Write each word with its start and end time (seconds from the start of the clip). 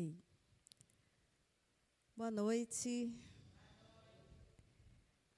Ei. 0.00 0.16
Boa 2.16 2.30
noite. 2.30 3.12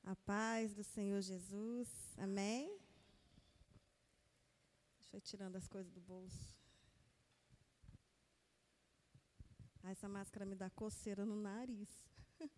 A 0.05 0.15
paz 0.15 0.73
do 0.73 0.85
Senhor 0.85 1.21
Jesus. 1.21 1.89
Amém? 2.17 2.79
Deixa 4.99 5.17
eu 5.17 5.19
ir 5.19 5.23
tirando 5.23 5.57
as 5.57 5.67
coisas 5.67 5.91
do 5.93 6.01
bolso. 6.01 6.57
Ah, 9.83 9.91
essa 9.91 10.09
máscara 10.09 10.47
me 10.47 10.55
dá 10.55 10.71
coceira 10.71 11.27
no 11.27 11.35
nariz. 11.35 11.91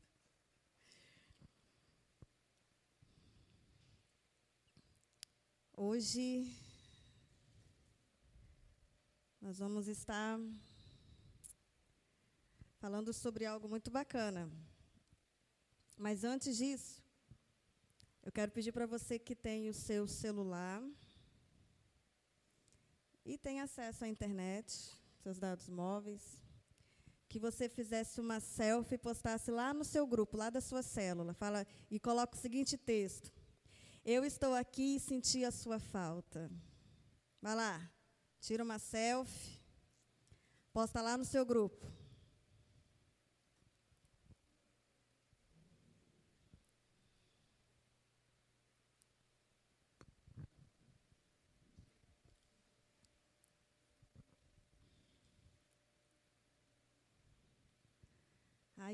Hoje 5.75 6.55
nós 9.41 9.59
vamos 9.59 9.89
estar 9.89 10.39
falando 12.85 13.15
sobre 13.15 13.47
algo 13.47 13.67
muito 13.67 13.91
bacana. 13.91 14.47
Mas 15.97 16.23
antes 16.23 16.55
disso, 16.55 17.03
eu 18.23 18.31
quero 18.31 18.53
pedir 18.53 18.73
para 18.73 18.85
você 18.85 19.19
que 19.19 19.35
tem 19.35 19.71
o 19.71 19.73
seu 19.73 20.07
celular 20.07 20.83
e 23.25 23.39
tem 23.39 23.63
acesso 23.63 24.05
à 24.05 24.09
internet, 24.09 24.71
seus 25.23 25.39
dados 25.39 25.67
móveis, 25.67 26.45
que 27.27 27.39
você 27.39 27.71
fizesse 27.71 28.21
uma 28.21 28.39
selfie 28.39 28.97
e 28.97 28.99
postasse 28.99 29.51
lá 29.51 29.73
no 29.73 29.83
seu 29.83 30.07
grupo, 30.07 30.37
lá 30.37 30.51
da 30.51 30.61
sua 30.61 30.83
célula, 30.83 31.33
fala 31.33 31.67
e 31.91 31.99
coloca 31.99 32.37
o 32.37 32.39
seguinte 32.39 32.77
texto: 32.77 33.33
Eu 34.05 34.27
estou 34.27 34.53
aqui 34.55 34.97
e 34.97 35.01
senti 35.01 35.43
a 35.43 35.51
sua 35.51 35.79
falta. 35.79 36.51
Vai 37.41 37.55
lá, 37.55 37.91
tira 38.43 38.63
uma 38.63 38.79
selfie, 38.79 39.59
posta 40.71 41.01
lá 41.01 41.17
no 41.17 41.25
seu 41.25 41.47
grupo. 41.47 42.04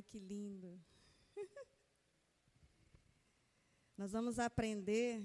Ai, 0.01 0.03
que 0.03 0.19
lindo. 0.19 0.83
Nós 3.99 4.13
vamos 4.13 4.39
aprender 4.39 5.23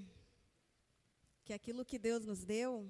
que 1.42 1.54
aquilo 1.54 1.82
que 1.82 1.98
Deus 1.98 2.26
nos 2.26 2.44
deu, 2.44 2.86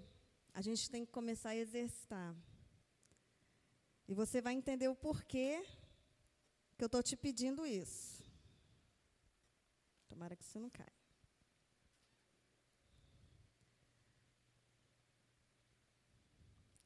a 0.52 0.60
gente 0.60 0.90
tem 0.90 1.06
que 1.06 1.12
começar 1.12 1.50
a 1.50 1.56
exercitar. 1.56 2.34
E 4.08 4.14
você 4.14 4.40
vai 4.40 4.54
entender 4.54 4.88
o 4.88 4.96
porquê 4.96 5.64
que 6.76 6.82
eu 6.82 6.86
estou 6.86 7.04
te 7.04 7.16
pedindo 7.16 7.64
isso. 7.64 8.20
Tomara 10.08 10.34
que 10.34 10.42
isso 10.42 10.58
não 10.58 10.68
caia. 10.68 10.92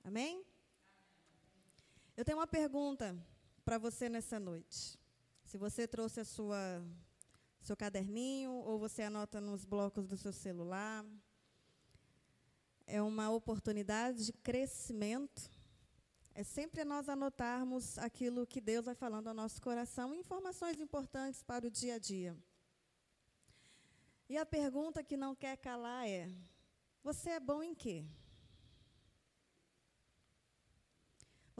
Amém? 0.05 0.45
Eu 2.15 2.23
tenho 2.23 2.37
uma 2.37 2.47
pergunta 2.47 3.17
para 3.71 3.79
você 3.79 4.09
nessa 4.09 4.41
noite. 4.41 4.99
Se 5.45 5.57
você 5.57 5.87
trouxe 5.87 6.19
a 6.19 6.25
sua 6.25 6.85
seu 7.63 7.77
caderninho 7.77 8.51
ou 8.51 8.81
você 8.81 9.03
anota 9.03 9.41
nos 9.41 9.65
blocos 9.65 10.09
do 10.09 10.17
seu 10.17 10.33
celular, 10.33 11.07
é 12.85 13.01
uma 13.01 13.31
oportunidade 13.31 14.27
de 14.27 14.33
crescimento. 14.33 15.49
É 16.35 16.43
sempre 16.43 16.85
nós 16.85 17.09
anotarmos 17.09 17.97
aquilo 17.99 18.45
que 18.45 18.61
Deus 18.61 18.87
vai 18.87 18.97
falando 18.97 19.29
ao 19.29 19.35
nosso 19.35 19.63
coração, 19.63 20.13
informações 20.13 20.81
importantes 20.81 21.41
para 21.41 21.65
o 21.65 21.71
dia 21.71 21.95
a 21.95 21.99
dia. 21.99 22.37
E 24.29 24.37
a 24.37 24.45
pergunta 24.45 25.05
que 25.05 25.17
não 25.17 25.33
quer 25.33 25.57
calar 25.57 26.09
é: 26.09 26.29
você 27.05 27.31
é 27.31 27.39
bom 27.39 27.63
em 27.63 27.73
quê? 27.73 28.05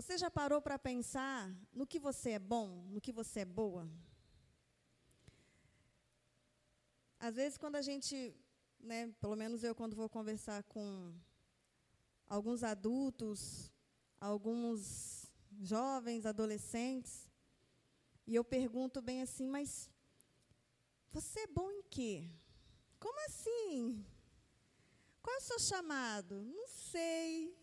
Você 0.01 0.17
já 0.17 0.31
parou 0.31 0.63
para 0.63 0.79
pensar 0.79 1.55
no 1.75 1.87
que 1.87 1.99
você 2.01 2.31
é 2.31 2.39
bom, 2.39 2.69
no 2.89 3.03
que 3.03 3.13
você 3.13 3.41
é 3.41 3.45
boa? 3.45 3.87
Às 7.19 7.35
vezes, 7.37 7.59
quando 7.59 7.77
a 7.77 7.83
gente, 7.83 8.35
né, 8.79 9.13
pelo 9.21 9.37
menos 9.37 9.63
eu, 9.63 9.75
quando 9.75 9.95
vou 9.95 10.09
conversar 10.09 10.63
com 10.63 11.15
alguns 12.27 12.63
adultos, 12.63 13.71
alguns 14.19 15.31
jovens, 15.61 16.25
adolescentes, 16.25 17.29
e 18.27 18.35
eu 18.35 18.43
pergunto 18.43 19.03
bem 19.03 19.21
assim, 19.21 19.47
mas 19.47 19.91
você 21.13 21.41
é 21.41 21.47
bom 21.47 21.71
em 21.71 21.83
quê? 21.83 22.25
Como 22.99 23.21
assim? 23.27 24.03
Qual 25.21 25.37
é 25.37 25.41
o 25.41 25.43
seu 25.43 25.59
chamado? 25.59 26.41
Não 26.41 26.69
sei. 26.69 27.60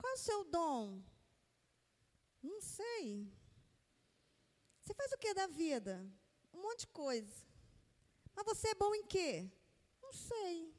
Qual 0.00 0.12
é 0.12 0.14
o 0.14 0.18
seu 0.18 0.44
dom? 0.44 1.02
Não 2.42 2.60
sei. 2.62 3.30
Você 4.80 4.94
faz 4.94 5.12
o 5.12 5.18
que 5.18 5.34
da 5.34 5.46
vida? 5.46 5.94
Um 6.54 6.62
monte 6.62 6.80
de 6.80 6.86
coisa. 6.86 7.36
Mas 8.34 8.46
você 8.46 8.68
é 8.68 8.74
bom 8.74 8.94
em 8.94 9.04
quê? 9.04 9.50
Não 10.00 10.12
sei. 10.12 10.74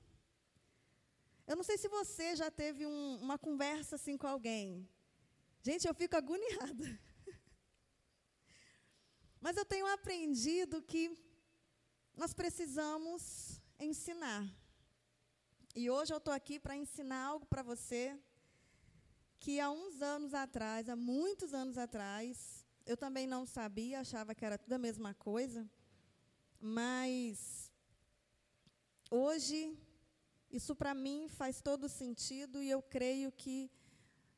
Eu 1.46 1.56
não 1.56 1.64
sei 1.64 1.78
se 1.78 1.88
você 1.88 2.36
já 2.36 2.50
teve 2.50 2.88
um, 2.88 3.20
uma 3.22 3.38
conversa 3.38 3.96
assim 3.96 4.18
com 4.18 4.26
alguém. 4.26 4.90
Gente, 5.62 5.88
eu 5.88 5.94
fico 5.94 6.16
agoniada. 6.16 7.00
Mas 9.40 9.56
eu 9.56 9.66
tenho 9.66 9.86
aprendido 9.86 10.82
que 10.82 11.16
nós 12.16 12.34
precisamos 12.34 13.62
ensinar. 13.80 14.44
E 15.76 15.92
hoje 15.92 16.12
eu 16.12 16.18
estou 16.18 16.34
aqui 16.34 16.60
para 16.60 16.76
ensinar 16.76 17.24
algo 17.24 17.46
para 17.46 17.62
você 17.62 18.20
que 19.42 19.60
há 19.60 19.72
uns 19.72 20.04
anos 20.04 20.36
atrás, 20.36 20.88
há 20.88 20.96
muitos 20.96 21.52
anos 21.52 21.76
atrás, 21.76 22.64
eu 22.86 22.96
também 22.96 23.26
não 23.26 23.44
sabia, 23.44 24.00
achava 24.00 24.36
que 24.36 24.46
era 24.46 24.56
tudo 24.56 24.74
a 24.74 24.78
mesma 24.78 25.16
coisa, 25.16 25.68
mas 26.60 27.72
hoje 29.10 29.76
isso 30.52 30.76
para 30.76 30.94
mim 30.94 31.28
faz 31.28 31.60
todo 31.60 31.90
sentido 31.90 32.62
e 32.62 32.70
eu 32.70 32.84
creio 32.84 33.32
que 33.32 33.72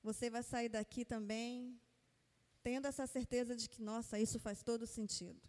você 0.02 0.30
vai 0.30 0.41
sair 0.41 0.69
daqui 0.69 1.03
também 1.03 1.78
tendo 2.62 2.85
essa 2.88 3.06
certeza 3.06 3.58
de 3.58 3.68
que, 3.68 3.81
nossa, 3.81 4.18
isso 4.18 4.40
faz 4.40 4.64
todo 4.64 4.88
sentido. 4.88 5.41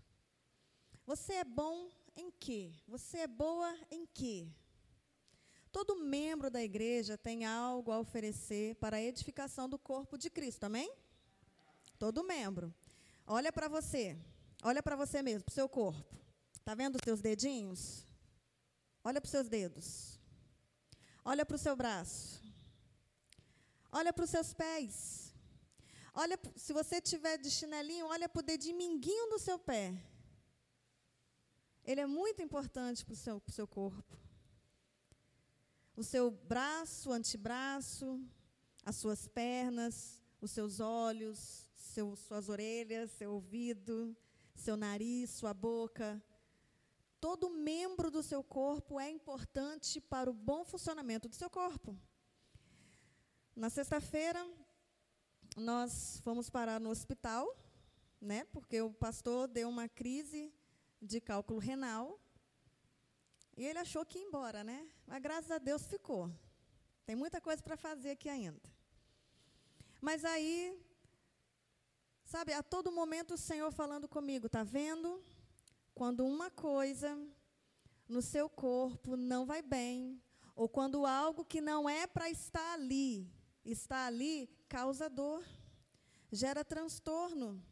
Você 1.07 1.35
é 1.35 1.45
bom 1.45 1.89
em 2.17 2.29
quê? 2.33 2.73
Você 2.89 3.19
é 3.19 3.29
boa 3.29 3.73
em 3.89 4.05
quê? 4.05 4.49
Todo 5.75 5.97
membro 5.97 6.49
da 6.49 6.63
igreja 6.63 7.19
tem 7.19 7.45
algo 7.45 7.91
a 7.91 7.99
oferecer 7.99 8.77
para 8.77 8.99
a 8.99 9.03
edificação 9.03 9.69
do 9.69 9.77
corpo 9.77 10.17
de 10.17 10.31
Cristo, 10.31 10.63
amém? 10.63 10.89
Todo 11.99 12.23
membro. 12.23 12.73
Olha 13.27 13.53
para 13.53 13.67
você. 13.67 14.17
Olha 14.63 14.81
para 14.81 14.95
você 14.95 15.21
mesmo, 15.21 15.43
para 15.43 15.51
o 15.51 15.55
seu 15.55 15.69
corpo. 15.69 16.17
Está 16.57 16.77
vendo 16.77 16.95
os 16.95 17.01
seus 17.03 17.21
dedinhos? 17.21 18.07
Olha 19.03 19.21
para 19.21 19.27
os 19.27 19.33
seus 19.33 19.49
dedos. 19.49 20.21
Olha 21.25 21.45
para 21.45 21.57
o 21.57 21.59
seu 21.59 21.75
braço. 21.75 22.41
Olha 23.91 24.13
para 24.13 24.25
os 24.27 24.31
seus 24.31 24.55
pés. 24.55 25.35
Olha, 26.15 26.39
se 26.55 26.73
você 26.73 27.01
tiver 27.01 27.37
de 27.37 27.51
chinelinho, 27.51 28.07
olha 28.07 28.29
para 28.29 28.39
o 28.39 28.45
dedinho 28.45 28.77
minguinho 28.77 29.29
do 29.29 29.41
seu 29.41 29.59
pé. 29.59 29.93
Ele 31.83 32.01
é 32.01 32.07
muito 32.07 32.41
importante 32.41 33.05
para 33.05 33.15
o 33.15 33.17
seu, 33.17 33.43
seu 33.49 33.67
corpo 33.67 34.24
o 35.97 36.03
seu 36.03 36.31
braço, 36.31 37.13
antebraço, 37.13 38.21
as 38.85 38.97
suas 38.97 39.29
pernas, 39.29 40.21
os 40.41 40.51
seus 40.51 40.81
olhos, 40.81 41.69
seu, 41.75 42.17
suas 42.17 42.49
orelhas, 42.49 43.11
seu 43.13 43.33
ouvido, 43.33 44.17
seu 44.55 44.77
nariz, 44.77 45.31
sua 45.31 45.55
boca. 45.55 46.23
Todo 47.21 47.49
membro 47.49 48.11
do 48.11 48.23
seu 48.23 48.43
corpo 48.43 48.99
é 48.99 49.09
importante 49.09 50.01
para 50.01 50.29
o 50.29 50.35
bom 50.35 50.65
funcionamento 50.65 51.29
do 51.29 51.35
seu 51.35 51.49
corpo. 51.49 51.97
Na 53.55 53.71
sexta-feira, 53.71 54.45
nós 55.57 56.21
fomos 56.25 56.51
parar 56.51 56.81
no 56.81 56.91
hospital, 56.91 57.57
né, 58.21 58.45
porque 58.47 58.81
o 58.81 58.93
pastor 58.93 59.47
deu 59.47 59.69
uma 59.69 59.89
crise 59.89 60.53
de 61.01 61.21
cálculo 61.21 61.61
renal 61.61 62.19
e 63.57 63.65
ele 63.65 63.79
achou 63.79 64.05
que 64.05 64.19
ia 64.19 64.25
embora, 64.25 64.65
né? 64.65 64.89
Mas 65.07 65.23
graças 65.23 65.51
a 65.51 65.59
Deus 65.59 65.87
ficou. 65.87 66.31
Tem 67.07 67.15
muita 67.15 67.41
coisa 67.41 67.63
para 67.63 67.77
fazer 67.77 68.13
aqui 68.13 68.29
ainda. 68.29 68.61
Mas 70.01 70.25
aí, 70.25 70.79
sabe, 72.25 72.53
a 72.53 72.63
todo 72.63 72.93
momento 72.93 73.35
o 73.35 73.39
Senhor 73.39 73.71
falando 73.73 74.09
comigo, 74.09 74.49
tá 74.49 74.63
vendo? 74.63 75.23
Quando 75.95 76.27
uma 76.27 76.51
coisa 76.51 77.17
no 78.09 78.21
seu 78.21 78.49
corpo 78.49 79.17
não 79.17 79.47
vai 79.47 79.63
bem, 79.63 80.21
ou 80.55 80.69
quando 80.69 81.07
algo 81.07 81.45
que 81.45 81.61
não 81.61 81.89
é 81.89 82.07
para 82.07 82.29
estar 82.31 82.75
ali, 82.75 83.31
está 83.65 84.07
ali, 84.07 84.49
causa 84.69 85.09
dor. 85.09 85.45
gera 86.31 86.65
transtorno 86.65 87.63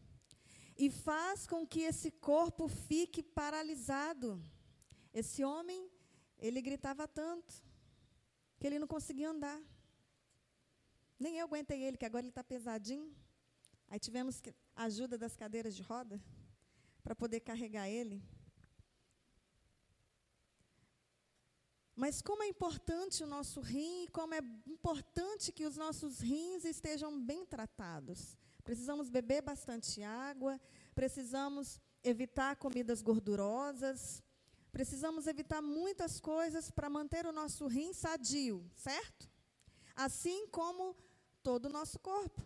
e 0.77 0.91
faz 0.91 1.47
com 1.47 1.67
que 1.67 1.81
esse 1.81 2.11
corpo 2.11 2.69
fique 2.69 3.23
paralisado. 3.23 4.43
Esse 5.13 5.45
homem, 5.45 5.91
ele 6.39 6.61
gritava 6.63 7.07
tanto 7.07 7.53
que 8.59 8.67
ele 8.67 8.79
não 8.79 8.87
conseguia 8.87 9.31
andar. 9.31 9.61
Nem 11.19 11.39
eu 11.39 11.47
aguentei 11.47 11.83
ele, 11.83 11.97
que 11.97 12.07
agora 12.07 12.25
ele 12.25 12.31
está 12.31 12.43
pesadinho. 12.43 13.15
Aí 13.89 13.99
tivemos 13.99 14.41
a 14.75 14.85
ajuda 14.85 15.19
das 15.19 15.37
cadeiras 15.37 15.77
de 15.77 15.83
roda 15.83 16.21
para 17.03 17.15
poder 17.15 17.41
carregar 17.41 17.89
ele. 17.89 18.23
Mas 21.95 22.23
como 22.23 22.43
é 22.43 22.49
importante 22.49 23.23
o 23.23 23.27
nosso 23.27 23.61
rim, 23.61 24.07
como 24.13 24.35
é 24.35 24.41
importante 24.67 25.53
que 25.53 25.67
os 25.67 25.77
nossos 25.77 26.21
rins 26.21 26.65
estejam 26.65 27.21
bem 27.21 27.45
tratados. 27.45 28.37
Precisamos 28.65 29.11
beber 29.11 29.43
bastante 29.43 30.03
água, 30.03 30.61
precisamos 30.95 31.81
evitar 32.03 32.57
comidas 32.57 33.03
gordurosas, 33.03 34.23
precisamos 34.73 35.27
evitar 35.27 35.61
muitas 35.61 36.19
coisas 36.19 36.71
para 36.71 36.89
manter 36.89 37.27
o 37.27 37.33
nosso 37.33 37.67
rim 37.67 37.93
sadio, 37.93 38.69
certo? 38.75 39.31
Assim 39.95 40.47
como 40.49 40.97
todo 41.43 41.67
o 41.67 41.73
nosso 41.73 41.99
corpo. 41.99 42.43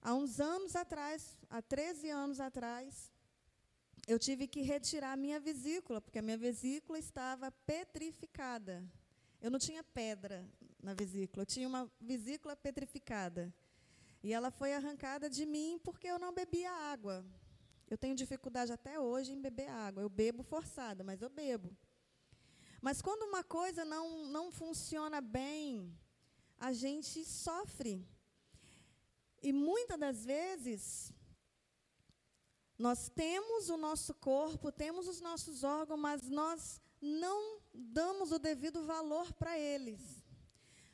Há 0.00 0.14
uns 0.14 0.38
anos 0.38 0.76
atrás, 0.76 1.36
há 1.50 1.60
13 1.60 2.10
anos 2.10 2.38
atrás, 2.38 3.10
eu 4.06 4.18
tive 4.18 4.46
que 4.46 4.60
retirar 4.60 5.12
a 5.12 5.16
minha 5.16 5.40
vesícula, 5.40 6.00
porque 6.00 6.18
a 6.18 6.22
minha 6.22 6.38
vesícula 6.38 6.98
estava 6.98 7.50
petrificada. 7.50 8.84
Eu 9.40 9.50
não 9.50 9.58
tinha 9.58 9.82
pedra 9.82 10.46
na 10.82 10.94
vesícula, 10.94 11.42
eu 11.42 11.46
tinha 11.46 11.66
uma 11.66 11.90
vesícula 12.00 12.54
petrificada. 12.54 13.52
E 14.22 14.32
ela 14.32 14.50
foi 14.50 14.74
arrancada 14.74 15.28
de 15.28 15.44
mim 15.44 15.80
porque 15.82 16.06
eu 16.06 16.18
não 16.18 16.32
bebia 16.32 16.70
água. 16.70 17.24
Eu 17.88 17.98
tenho 17.98 18.14
dificuldade 18.14 18.72
até 18.72 18.98
hoje 18.98 19.32
em 19.32 19.40
beber 19.40 19.68
água. 19.68 20.02
Eu 20.02 20.08
bebo 20.08 20.42
forçada, 20.42 21.04
mas 21.04 21.20
eu 21.20 21.28
bebo. 21.28 21.76
Mas 22.80 23.00
quando 23.00 23.22
uma 23.22 23.42
coisa 23.42 23.84
não, 23.84 24.26
não 24.26 24.50
funciona 24.50 25.20
bem, 25.20 25.96
a 26.58 26.72
gente 26.72 27.24
sofre. 27.24 28.06
E 29.42 29.52
muitas 29.52 29.98
das 29.98 30.24
vezes, 30.24 31.12
nós 32.78 33.08
temos 33.08 33.68
o 33.68 33.76
nosso 33.76 34.14
corpo, 34.14 34.72
temos 34.72 35.06
os 35.06 35.20
nossos 35.20 35.62
órgãos, 35.62 36.00
mas 36.00 36.28
nós 36.28 36.80
não 37.00 37.60
damos 37.72 38.32
o 38.32 38.38
devido 38.38 38.84
valor 38.84 39.32
para 39.34 39.58
eles. 39.58 40.24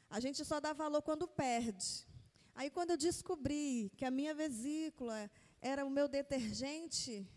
A 0.08 0.18
gente 0.18 0.44
só 0.44 0.58
dá 0.60 0.72
valor 0.72 1.02
quando 1.02 1.28
perde. 1.28 2.06
Aí, 2.54 2.68
quando 2.68 2.90
eu 2.90 2.96
descobri 2.96 3.90
que 3.96 4.04
a 4.04 4.10
minha 4.10 4.34
vesícula 4.34 5.30
era 5.60 5.84
o 5.84 5.90
meu 5.90 6.08
detergente, 6.08 7.28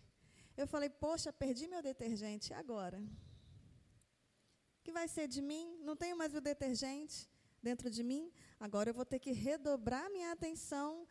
eu 0.56 0.68
falei: 0.68 0.90
Poxa, 0.90 1.32
perdi 1.32 1.68
meu 1.68 1.82
detergente, 1.82 2.52
e 2.52 2.54
agora? 2.54 3.00
O 4.80 4.84
que 4.84 4.92
vai 4.92 5.08
ser 5.08 5.28
de 5.28 5.42
mim? 5.42 5.78
Não 5.82 5.96
tenho 5.96 6.18
mais 6.18 6.34
o 6.34 6.42
detergente 6.42 7.30
dentro 7.62 7.90
de 7.90 8.04
mim? 8.04 8.32
Agora 8.60 8.90
eu 8.90 8.94
vou 8.94 9.06
ter 9.06 9.20
que 9.20 9.32
redobrar 9.32 10.10
minha 10.12 10.32
atenção 10.32 11.08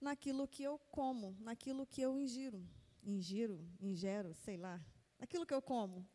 naquilo 0.00 0.46
que 0.46 0.62
eu 0.62 0.78
como, 0.90 1.36
naquilo 1.40 1.86
que 1.86 2.00
eu 2.00 2.18
ingiro. 2.18 2.64
Ingiro, 3.02 3.64
ingero, 3.80 4.34
sei 4.34 4.56
lá. 4.56 4.80
Naquilo 5.18 5.46
que 5.46 5.54
eu 5.54 5.62
como. 5.62 6.06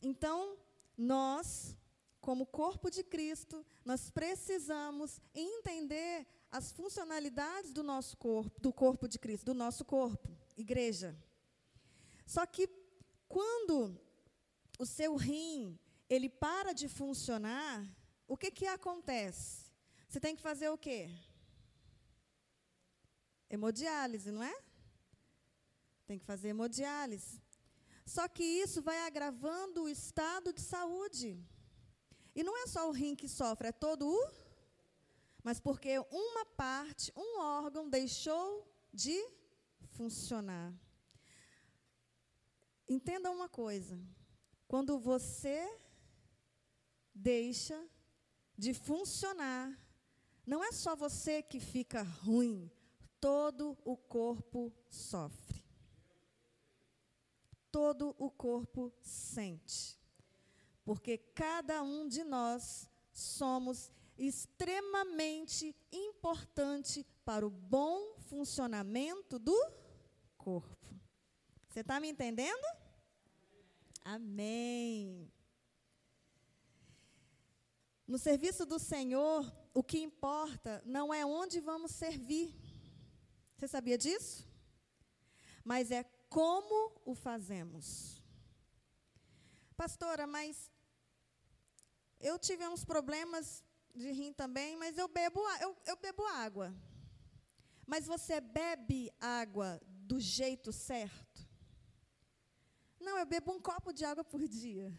Então, 0.00 0.58
nós 0.96 1.76
como 2.20 2.46
corpo 2.46 2.88
de 2.88 3.02
Cristo, 3.02 3.66
nós 3.84 4.08
precisamos 4.08 5.20
entender 5.34 6.26
as 6.52 6.70
funcionalidades 6.70 7.72
do 7.72 7.82
nosso 7.82 8.14
corpo, 8.18 8.60
do 8.60 8.70
corpo 8.70 9.08
de 9.08 9.18
Cristo, 9.18 9.46
do 9.46 9.54
nosso 9.54 9.86
corpo, 9.86 10.28
igreja. 10.54 11.16
Só 12.26 12.44
que 12.44 12.68
quando 13.26 13.98
o 14.78 14.84
seu 14.84 15.16
rim, 15.16 15.78
ele 16.10 16.28
para 16.28 16.74
de 16.74 16.88
funcionar, 16.88 17.88
o 18.28 18.36
que 18.36 18.50
que 18.50 18.66
acontece? 18.66 19.72
Você 20.06 20.20
tem 20.20 20.36
que 20.36 20.42
fazer 20.42 20.68
o 20.68 20.76
quê? 20.76 21.08
Hemodiálise, 23.48 24.30
não 24.30 24.42
é? 24.42 24.54
Tem 26.06 26.18
que 26.18 26.24
fazer 26.26 26.48
hemodiálise. 26.48 27.40
Só 28.04 28.28
que 28.28 28.44
isso 28.44 28.82
vai 28.82 29.06
agravando 29.06 29.84
o 29.84 29.88
estado 29.88 30.52
de 30.52 30.60
saúde. 30.60 31.42
E 32.34 32.42
não 32.42 32.62
é 32.62 32.66
só 32.66 32.88
o 32.88 32.92
rim 32.92 33.14
que 33.14 33.28
sofre, 33.28 33.68
é 33.68 33.72
todo 33.72 34.06
o. 34.06 34.41
Mas 35.42 35.58
porque 35.58 35.98
uma 36.10 36.44
parte, 36.44 37.12
um 37.16 37.40
órgão 37.40 37.88
deixou 37.88 38.66
de 38.92 39.16
funcionar. 39.90 40.72
Entenda 42.88 43.30
uma 43.30 43.48
coisa: 43.48 44.00
quando 44.68 44.98
você 44.98 45.78
deixa 47.14 47.82
de 48.56 48.72
funcionar, 48.72 49.76
não 50.46 50.62
é 50.62 50.72
só 50.72 50.94
você 50.94 51.42
que 51.42 51.58
fica 51.58 52.02
ruim, 52.02 52.70
todo 53.20 53.76
o 53.84 53.96
corpo 53.96 54.72
sofre. 54.88 55.62
Todo 57.70 58.14
o 58.18 58.30
corpo 58.30 58.92
sente 59.00 60.02
porque 60.84 61.16
cada 61.16 61.82
um 61.82 62.08
de 62.08 62.24
nós 62.24 62.88
somos 63.12 63.90
extremamente 64.26 65.74
importante 65.90 67.06
para 67.24 67.46
o 67.46 67.50
bom 67.50 68.16
funcionamento 68.28 69.38
do 69.38 69.56
corpo. 70.36 70.76
Você 71.68 71.80
está 71.80 71.98
me 72.00 72.08
entendendo? 72.08 72.64
Amém. 74.04 75.30
No 78.06 78.18
serviço 78.18 78.66
do 78.66 78.78
Senhor, 78.78 79.50
o 79.72 79.82
que 79.82 79.98
importa 79.98 80.82
não 80.84 81.14
é 81.14 81.24
onde 81.24 81.60
vamos 81.60 81.92
servir. 81.92 82.54
Você 83.56 83.68
sabia 83.68 83.96
disso? 83.96 84.46
Mas 85.64 85.90
é 85.90 86.02
como 86.28 87.00
o 87.04 87.14
fazemos. 87.14 88.22
Pastora, 89.76 90.26
mas 90.26 90.70
eu 92.20 92.38
tive 92.38 92.66
uns 92.68 92.84
problemas 92.84 93.64
de 93.94 94.10
rim 94.10 94.32
também, 94.32 94.76
mas 94.76 94.96
eu 94.96 95.08
bebo, 95.08 95.40
eu, 95.60 95.76
eu 95.86 95.96
bebo 95.96 96.24
água. 96.26 96.74
Mas 97.86 98.06
você 98.06 98.40
bebe 98.40 99.12
água 99.20 99.80
do 99.86 100.18
jeito 100.20 100.72
certo? 100.72 101.46
Não, 103.00 103.18
eu 103.18 103.26
bebo 103.26 103.52
um 103.52 103.60
copo 103.60 103.92
de 103.92 104.04
água 104.04 104.24
por 104.24 104.46
dia. 104.46 104.92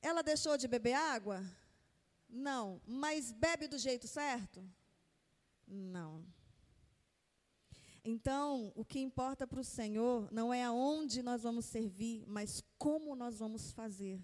Ela 0.00 0.22
deixou 0.22 0.56
de 0.56 0.68
beber 0.68 0.94
água? 0.94 1.44
Não. 2.28 2.80
Mas 2.86 3.32
bebe 3.32 3.66
do 3.66 3.78
jeito 3.78 4.06
certo? 4.06 4.64
Não. 5.66 6.24
Então, 8.04 8.70
o 8.76 8.84
que 8.84 9.00
importa 9.00 9.46
para 9.46 9.60
o 9.60 9.64
Senhor 9.64 10.30
não 10.30 10.52
é 10.52 10.62
aonde 10.62 11.22
nós 11.22 11.42
vamos 11.42 11.64
servir, 11.64 12.22
mas 12.26 12.62
como 12.76 13.16
nós 13.16 13.38
vamos 13.38 13.72
fazer. 13.72 14.22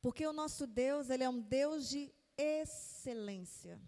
Porque 0.00 0.26
o 0.26 0.32
nosso 0.32 0.66
Deus, 0.66 1.10
ele 1.10 1.24
é 1.24 1.28
um 1.28 1.40
Deus 1.40 1.88
de 1.88 2.12
excelência. 2.36 3.80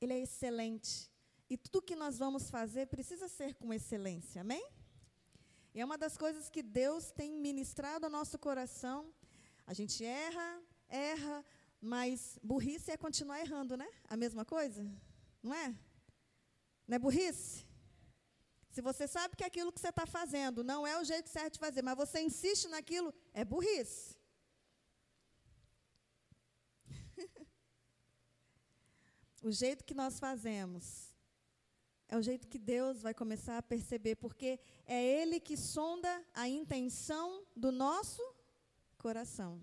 Ele 0.00 0.12
é 0.12 0.20
excelente. 0.20 1.10
E 1.50 1.56
tudo 1.56 1.82
que 1.82 1.96
nós 1.96 2.18
vamos 2.18 2.50
fazer 2.50 2.86
precisa 2.86 3.28
ser 3.28 3.54
com 3.54 3.72
excelência, 3.72 4.40
amém? 4.40 4.66
E 5.74 5.80
é 5.80 5.84
uma 5.84 5.98
das 5.98 6.16
coisas 6.16 6.48
que 6.48 6.62
Deus 6.62 7.10
tem 7.10 7.32
ministrado 7.32 8.06
ao 8.06 8.10
nosso 8.10 8.38
coração. 8.38 9.12
A 9.66 9.74
gente 9.74 10.04
erra, 10.04 10.62
erra, 10.88 11.44
mas 11.80 12.38
burrice 12.42 12.90
é 12.90 12.96
continuar 12.96 13.40
errando, 13.40 13.76
né? 13.76 13.88
A 14.08 14.16
mesma 14.16 14.44
coisa? 14.44 14.84
Não 15.42 15.54
é? 15.54 15.68
Não 16.86 16.96
é 16.96 16.98
burrice? 16.98 17.67
Se 18.70 18.80
você 18.80 19.08
sabe 19.08 19.36
que 19.36 19.44
aquilo 19.44 19.72
que 19.72 19.80
você 19.80 19.88
está 19.88 20.06
fazendo 20.06 20.62
não 20.62 20.86
é 20.86 21.00
o 21.00 21.04
jeito 21.04 21.28
certo 21.28 21.54
de 21.54 21.58
fazer, 21.58 21.82
mas 21.82 21.96
você 21.96 22.20
insiste 22.20 22.68
naquilo, 22.68 23.12
é 23.32 23.44
burrice. 23.44 24.16
o 29.42 29.50
jeito 29.50 29.84
que 29.84 29.94
nós 29.94 30.18
fazemos 30.18 31.08
é 32.08 32.16
o 32.16 32.22
jeito 32.22 32.48
que 32.48 32.58
Deus 32.58 33.02
vai 33.02 33.12
começar 33.12 33.58
a 33.58 33.62
perceber, 33.62 34.16
porque 34.16 34.58
é 34.86 35.04
Ele 35.04 35.38
que 35.38 35.56
sonda 35.56 36.24
a 36.34 36.48
intenção 36.48 37.44
do 37.54 37.70
nosso 37.70 38.22
coração. 38.96 39.60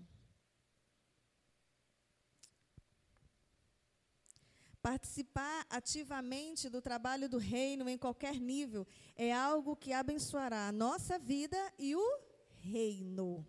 Participar 4.86 5.66
ativamente 5.68 6.68
do 6.68 6.80
trabalho 6.80 7.28
do 7.28 7.38
reino 7.38 7.88
em 7.88 7.98
qualquer 7.98 8.38
nível 8.38 8.86
é 9.16 9.32
algo 9.32 9.74
que 9.74 9.92
abençoará 9.92 10.68
a 10.68 10.70
nossa 10.70 11.18
vida 11.18 11.58
e 11.76 11.96
o 11.96 12.20
reino. 12.60 13.44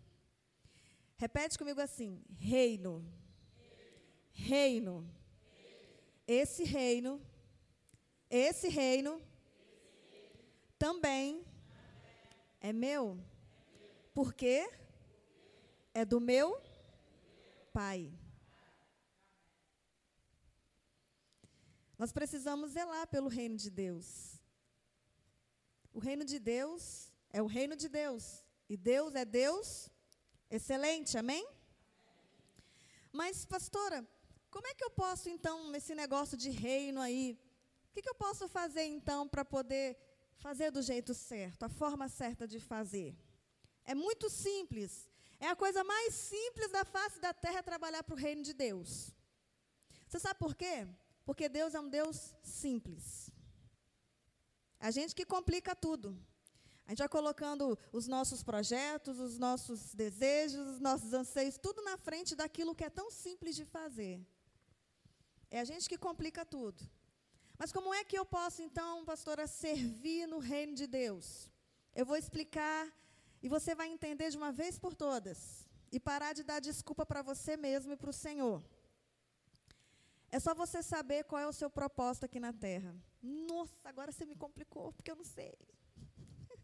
Repete 1.15 1.55
comigo 1.55 1.79
assim: 1.79 2.23
reino. 2.39 3.05
Reino. 4.31 5.07
esse 6.27 6.63
reino, 6.63 7.21
esse 8.31 8.67
reino 8.67 9.21
também 10.79 11.45
é 12.59 12.73
meu. 12.73 13.15
Por 14.11 14.33
quê? 14.33 14.67
É 15.93 16.03
do 16.03 16.19
meu 16.19 16.59
Pai. 17.71 18.11
Nós 21.97 22.11
precisamos 22.11 22.71
zelar 22.71 23.07
pelo 23.07 23.27
reino 23.27 23.57
de 23.57 23.69
Deus. 23.69 24.39
O 25.91 25.99
reino 25.99 26.23
de 26.23 26.37
Deus 26.37 27.11
é 27.31 27.41
o 27.41 27.47
reino 27.47 27.75
de 27.75 27.89
Deus. 27.89 28.45
E 28.69 28.77
Deus 28.77 29.15
é 29.15 29.25
Deus 29.25 29.89
excelente, 30.49 31.17
amém? 31.17 31.47
Mas, 33.11 33.45
pastora, 33.45 34.07
como 34.51 34.67
é 34.67 34.73
que 34.75 34.83
eu 34.83 34.91
posso, 34.91 35.27
então, 35.29 35.71
nesse 35.71 35.95
negócio 35.95 36.37
de 36.37 36.49
reino 36.49 37.01
aí, 37.01 37.39
o 37.89 37.93
que, 37.93 38.01
que 38.01 38.09
eu 38.09 38.15
posso 38.15 38.47
fazer, 38.47 38.85
então, 38.85 39.27
para 39.27 39.43
poder 39.43 39.97
fazer 40.35 40.69
do 40.69 40.81
jeito 40.81 41.13
certo, 41.15 41.63
a 41.63 41.69
forma 41.69 42.07
certa 42.07 42.47
de 42.47 42.59
fazer? 42.59 43.17
É 43.83 43.95
muito 43.95 44.29
simples. 44.29 45.09
É 45.39 45.47
a 45.47 45.55
coisa 45.55 45.83
mais 45.83 46.13
simples 46.13 46.71
da 46.71 46.83
face 46.85 47.19
da 47.19 47.33
terra 47.33 47.63
trabalhar 47.63 48.03
para 48.03 48.15
o 48.15 48.17
reino 48.17 48.43
de 48.43 48.53
Deus. 48.53 49.11
Você 50.07 50.19
sabe 50.19 50.39
por 50.39 50.55
quê? 50.55 50.87
Porque 51.27 51.49
Deus 51.49 51.75
é 51.75 51.79
um 51.85 51.89
Deus 51.89 52.33
simples. 52.41 53.29
A 54.79 54.89
gente 54.97 55.13
que 55.13 55.25
complica 55.25 55.75
tudo. 55.75 56.09
A 56.85 56.91
gente 56.91 56.99
vai 56.99 57.09
colocando 57.09 57.77
os 57.91 58.07
nossos 58.07 58.41
projetos, 58.49 59.19
os 59.19 59.37
nossos 59.37 59.93
desejos, 59.93 60.65
os 60.75 60.79
nossos 60.79 61.11
anseios, 61.21 61.57
tudo 61.57 61.81
na 61.81 61.97
frente 61.97 62.33
daquilo 62.41 62.73
que 62.73 62.85
é 62.85 62.89
tão 62.89 63.11
simples 63.11 63.57
de 63.57 63.65
fazer. 63.65 64.15
É 65.51 65.59
a 65.59 65.65
gente 65.65 65.89
que 65.89 65.97
complica 65.97 66.45
tudo. 66.45 66.81
Mas 67.59 67.73
como 67.73 67.93
é 67.93 68.05
que 68.05 68.17
eu 68.17 68.25
posso, 68.37 68.61
então, 68.61 69.03
pastora, 69.03 69.47
servir 69.47 70.27
no 70.27 70.39
reino 70.39 70.75
de 70.75 70.87
Deus? 70.87 71.51
Eu 71.93 72.05
vou 72.05 72.15
explicar 72.15 72.81
e 73.43 73.49
você 73.49 73.75
vai 73.75 73.89
entender 73.89 74.29
de 74.29 74.37
uma 74.37 74.53
vez 74.53 74.79
por 74.79 74.93
todas. 74.93 75.67
E 75.91 75.99
parar 75.99 76.31
de 76.31 76.43
dar 76.43 76.61
desculpa 76.61 77.05
para 77.05 77.21
você 77.21 77.57
mesmo 77.57 77.91
e 77.91 77.97
para 77.97 78.11
o 78.11 78.19
Senhor. 78.25 78.63
É 80.29 80.39
só 80.39 80.53
você 80.53 80.83
saber 80.83 81.23
qual 81.23 81.41
é 81.41 81.47
o 81.47 81.53
seu 81.53 81.69
propósito 81.69 82.25
aqui 82.25 82.39
na 82.39 82.51
terra. 82.51 82.95
Nossa, 83.21 83.73
agora 83.83 84.11
você 84.11 84.25
me 84.25 84.35
complicou, 84.35 84.91
porque 84.93 85.09
eu 85.09 85.15
não 85.15 85.23
sei. 85.23 85.57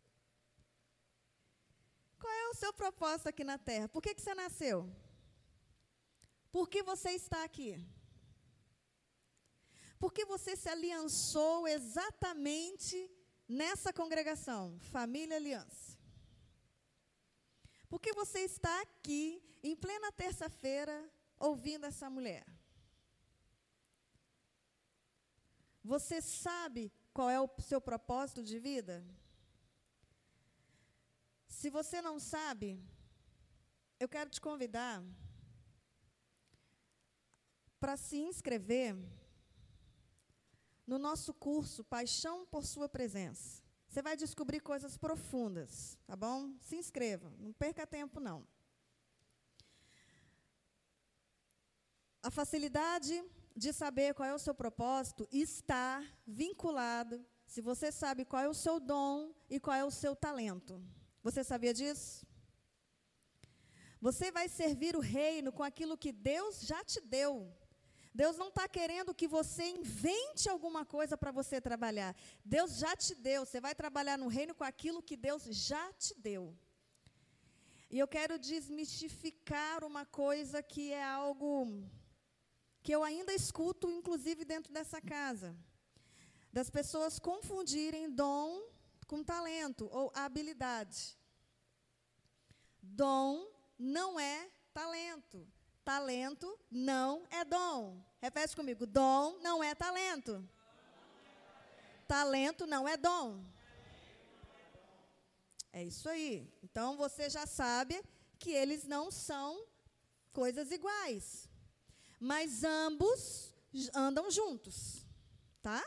qual 2.19 2.33
é 2.33 2.49
o 2.49 2.55
seu 2.55 2.73
propósito 2.73 3.27
aqui 3.29 3.43
na 3.43 3.57
terra? 3.57 3.87
Por 3.87 4.01
que, 4.01 4.13
que 4.13 4.21
você 4.21 4.35
nasceu? 4.35 4.89
Por 6.51 6.69
que 6.69 6.83
você 6.83 7.11
está 7.11 7.43
aqui? 7.43 7.83
Por 9.97 10.11
que 10.11 10.25
você 10.25 10.55
se 10.57 10.67
aliançou 10.67 11.65
exatamente 11.65 13.09
nessa 13.47 13.93
congregação, 13.93 14.77
Família 14.91 15.37
Aliança? 15.37 15.97
Por 17.87 18.01
que 18.01 18.11
você 18.11 18.39
está 18.39 18.81
aqui, 18.81 19.41
em 19.63 19.75
plena 19.75 20.11
terça-feira, 20.11 21.09
ouvindo 21.39 21.85
essa 21.85 22.09
mulher? 22.09 22.45
Você 25.83 26.21
sabe 26.21 26.91
qual 27.13 27.29
é 27.29 27.39
o 27.39 27.49
seu 27.59 27.81
propósito 27.81 28.41
de 28.41 28.57
vida? 28.57 29.05
Se 31.47 31.69
você 31.69 32.01
não 32.01 32.19
sabe, 32.19 32.79
eu 33.99 34.07
quero 34.07 34.29
te 34.29 34.39
convidar 34.39 35.03
para 37.79 37.97
se 37.97 38.17
inscrever 38.17 38.95
no 40.87 40.97
nosso 40.97 41.33
curso 41.33 41.83
Paixão 41.83 42.45
por 42.45 42.65
Sua 42.65 42.87
Presença. 42.87 43.61
Você 43.87 44.01
vai 44.01 44.15
descobrir 44.17 44.61
coisas 44.61 44.97
profundas, 44.97 45.99
tá 46.07 46.15
bom? 46.15 46.55
Se 46.61 46.75
inscreva, 46.77 47.29
não 47.37 47.53
perca 47.53 47.85
tempo 47.85 48.19
não. 48.19 48.47
A 52.23 52.31
facilidade 52.31 53.23
de 53.55 53.71
saber 53.71 54.13
qual 54.13 54.27
é 54.27 54.33
o 54.33 54.39
seu 54.39 54.55
propósito 54.55 55.27
está 55.31 56.03
vinculado 56.25 57.23
se 57.45 57.61
você 57.61 57.91
sabe 57.91 58.25
qual 58.25 58.41
é 58.41 58.49
o 58.49 58.53
seu 58.53 58.79
dom 58.79 59.33
e 59.49 59.59
qual 59.59 59.75
é 59.75 59.85
o 59.85 59.91
seu 59.91 60.15
talento. 60.15 60.81
Você 61.21 61.43
sabia 61.43 61.73
disso? 61.73 62.25
Você 64.01 64.31
vai 64.31 64.49
servir 64.49 64.95
o 64.95 64.99
reino 64.99 65.51
com 65.51 65.63
aquilo 65.63 65.97
que 65.97 66.11
Deus 66.11 66.61
já 66.61 66.83
te 66.83 66.99
deu. 66.99 67.33
Deus 68.13 68.37
não 68.37 68.49
está 68.49 68.67
querendo 68.67 69.13
que 69.13 69.27
você 69.27 69.63
invente 69.63 70.49
alguma 70.49 70.85
coisa 70.85 71.15
para 71.17 71.31
você 71.31 71.61
trabalhar. 71.61 72.15
Deus 72.43 72.77
já 72.77 72.95
te 72.95 73.15
deu. 73.15 73.45
Você 73.45 73.61
vai 73.61 73.73
trabalhar 73.73 74.17
no 74.17 74.27
reino 74.27 74.53
com 74.53 74.63
aquilo 74.63 75.01
que 75.01 75.15
Deus 75.15 75.43
já 75.43 75.91
te 75.93 76.13
deu. 76.19 76.55
E 77.89 77.97
eu 77.99 78.07
quero 78.07 78.37
desmistificar 78.39 79.83
uma 79.83 80.05
coisa 80.05 80.61
que 80.61 80.91
é 80.91 81.03
algo 81.03 81.49
que 82.83 82.91
eu 82.91 83.01
ainda 83.01 83.33
escuto, 83.33 83.89
inclusive 83.89 84.43
dentro 84.43 84.73
dessa 84.73 84.99
casa, 85.01 85.55
das 86.51 86.69
pessoas 86.69 87.17
confundirem 87.17 88.11
dom 88.11 88.61
com 89.07 89.23
talento 89.23 89.87
ou 89.89 90.11
habilidade. 90.13 91.17
Dom 92.81 93.47
não 93.79 94.19
é 94.19 94.49
talento. 94.73 95.47
Talento 95.85 96.59
não 96.69 97.25
é 97.31 97.45
dom. 97.45 98.03
Repete 98.21 98.53
comigo: 98.55 98.85
dom 98.85 99.37
não 99.39 99.63
é 99.63 99.73
talento. 99.73 100.47
Talento 102.05 102.67
não 102.67 102.87
é 102.87 102.97
dom. 102.97 103.41
É 105.71 105.83
isso 105.83 106.07
aí. 106.09 106.53
Então 106.61 106.97
você 106.97 107.29
já 107.29 107.45
sabe 107.47 108.03
que 108.37 108.51
eles 108.51 108.83
não 108.83 109.09
são 109.09 109.65
coisas 110.33 110.69
iguais 110.69 111.49
mas 112.23 112.63
ambos 112.63 113.53
andam 113.93 114.31
juntos, 114.31 115.05
tá? 115.61 115.83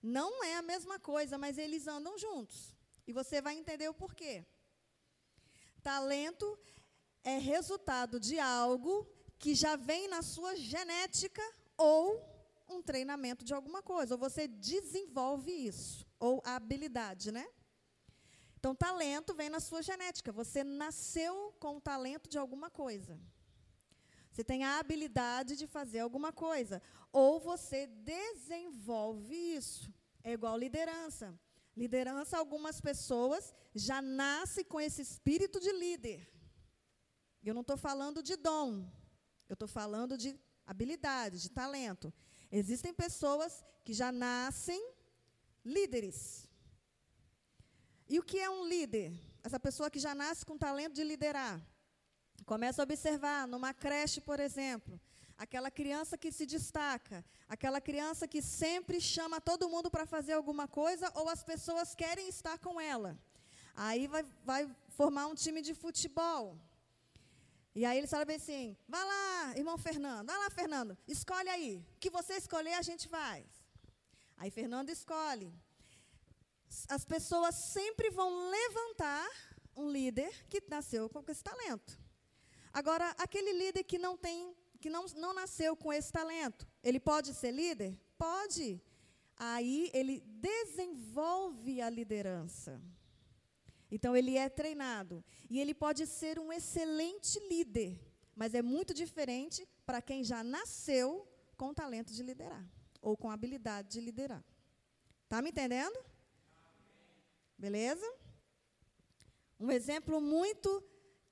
Não 0.00 0.44
é 0.44 0.54
a 0.54 0.62
mesma 0.62 1.00
coisa, 1.00 1.36
mas 1.36 1.58
eles 1.58 1.88
andam 1.88 2.16
juntos. 2.16 2.72
E 3.04 3.12
você 3.12 3.42
vai 3.42 3.56
entender 3.56 3.88
o 3.88 3.94
porquê. 3.94 4.46
Talento 5.82 6.56
é 7.24 7.36
resultado 7.38 8.20
de 8.20 8.38
algo 8.38 9.10
que 9.40 9.56
já 9.56 9.74
vem 9.74 10.06
na 10.06 10.22
sua 10.22 10.54
genética 10.54 11.42
ou 11.76 12.24
um 12.68 12.80
treinamento 12.80 13.44
de 13.44 13.52
alguma 13.52 13.82
coisa, 13.82 14.14
ou 14.14 14.18
você 14.18 14.46
desenvolve 14.46 15.50
isso, 15.50 16.06
ou 16.20 16.40
a 16.44 16.54
habilidade, 16.54 17.32
né? 17.32 17.44
Então, 18.56 18.72
talento 18.72 19.34
vem 19.34 19.50
na 19.50 19.58
sua 19.58 19.82
genética. 19.82 20.30
Você 20.30 20.62
nasceu 20.62 21.52
com 21.58 21.78
o 21.78 21.80
talento 21.80 22.28
de 22.28 22.38
alguma 22.38 22.70
coisa. 22.70 23.18
Você 24.36 24.44
tem 24.44 24.64
a 24.64 24.78
habilidade 24.78 25.56
de 25.56 25.66
fazer 25.66 26.00
alguma 26.00 26.30
coisa. 26.30 26.82
Ou 27.10 27.40
você 27.40 27.86
desenvolve 27.86 29.34
isso. 29.34 29.90
É 30.22 30.32
igual 30.34 30.58
liderança. 30.58 31.28
Liderança, 31.74 32.36
algumas 32.36 32.78
pessoas 32.78 33.54
já 33.74 34.02
nascem 34.02 34.62
com 34.62 34.78
esse 34.78 35.00
espírito 35.00 35.58
de 35.58 35.72
líder. 35.72 36.30
Eu 37.42 37.54
não 37.54 37.62
estou 37.62 37.78
falando 37.78 38.22
de 38.22 38.36
dom. 38.36 38.86
Eu 39.48 39.54
estou 39.54 39.66
falando 39.66 40.18
de 40.18 40.38
habilidade, 40.66 41.40
de 41.40 41.50
talento. 41.50 42.12
Existem 42.52 42.92
pessoas 42.92 43.64
que 43.82 43.94
já 43.94 44.12
nascem 44.12 44.82
líderes. 45.64 46.46
E 48.06 48.18
o 48.18 48.22
que 48.22 48.38
é 48.38 48.50
um 48.50 48.66
líder? 48.68 49.18
Essa 49.42 49.58
pessoa 49.58 49.90
que 49.90 49.98
já 49.98 50.14
nasce 50.14 50.44
com 50.44 50.58
talento 50.58 50.92
de 50.92 51.04
liderar. 51.04 51.56
Começa 52.44 52.82
a 52.82 52.84
observar 52.84 53.46
numa 53.48 53.72
creche, 53.74 54.20
por 54.20 54.38
exemplo, 54.38 55.00
aquela 55.36 55.70
criança 55.70 56.16
que 56.16 56.30
se 56.32 56.46
destaca, 56.46 57.24
aquela 57.48 57.80
criança 57.80 58.26
que 58.28 58.40
sempre 58.40 59.00
chama 59.00 59.40
todo 59.40 59.68
mundo 59.68 59.90
para 59.90 60.06
fazer 60.06 60.32
alguma 60.32 60.66
coisa 60.68 61.10
ou 61.14 61.28
as 61.28 61.42
pessoas 61.42 61.94
querem 61.94 62.28
estar 62.28 62.58
com 62.58 62.80
ela. 62.80 63.18
Aí 63.74 64.06
vai, 64.06 64.24
vai 64.44 64.76
formar 64.88 65.26
um 65.26 65.34
time 65.34 65.60
de 65.60 65.74
futebol. 65.74 66.58
E 67.74 67.84
aí 67.84 67.98
ele 67.98 68.06
sabe 68.06 68.34
assim: 68.34 68.76
vai 68.88 69.04
lá, 69.04 69.56
irmão 69.56 69.76
Fernando, 69.76 70.26
vai 70.26 70.38
lá, 70.38 70.48
Fernando, 70.50 70.96
escolhe 71.06 71.48
aí. 71.50 71.84
O 71.94 71.98
que 71.98 72.08
você 72.08 72.34
escolher, 72.34 72.74
a 72.74 72.82
gente 72.82 73.06
faz. 73.06 73.44
Aí 74.36 74.50
Fernando 74.50 74.88
escolhe. 74.88 75.52
As 76.88 77.04
pessoas 77.04 77.54
sempre 77.54 78.10
vão 78.10 78.50
levantar 78.50 79.28
um 79.76 79.90
líder 79.90 80.32
que 80.48 80.62
nasceu 80.68 81.08
com 81.10 81.22
esse 81.28 81.44
talento. 81.44 81.98
Agora, 82.78 83.06
aquele 83.16 83.52
líder 83.54 83.84
que 83.84 83.98
não 83.98 84.18
tem, 84.18 84.54
que 84.82 84.90
não, 84.90 85.06
não 85.16 85.32
nasceu 85.32 85.74
com 85.74 85.90
esse 85.90 86.12
talento, 86.12 86.68
ele 86.82 87.00
pode 87.00 87.32
ser 87.32 87.50
líder? 87.50 87.98
Pode. 88.18 88.82
Aí 89.34 89.90
ele 89.94 90.20
desenvolve 90.26 91.80
a 91.80 91.88
liderança. 91.88 92.78
Então 93.90 94.14
ele 94.14 94.36
é 94.36 94.50
treinado 94.50 95.24
e 95.48 95.58
ele 95.58 95.72
pode 95.72 96.06
ser 96.06 96.38
um 96.38 96.52
excelente 96.52 97.38
líder, 97.48 97.98
mas 98.34 98.52
é 98.52 98.60
muito 98.60 98.92
diferente 98.92 99.66
para 99.86 100.02
quem 100.02 100.22
já 100.22 100.44
nasceu 100.44 101.26
com 101.56 101.68
o 101.68 101.74
talento 101.74 102.12
de 102.12 102.22
liderar. 102.22 102.64
ou 103.00 103.16
com 103.16 103.30
habilidade 103.30 103.88
de 103.92 104.00
liderar. 104.00 104.44
Tá 105.30 105.40
me 105.40 105.48
entendendo? 105.48 105.98
Beleza? 107.56 108.06
Um 109.58 109.70
exemplo 109.70 110.20
muito 110.20 110.84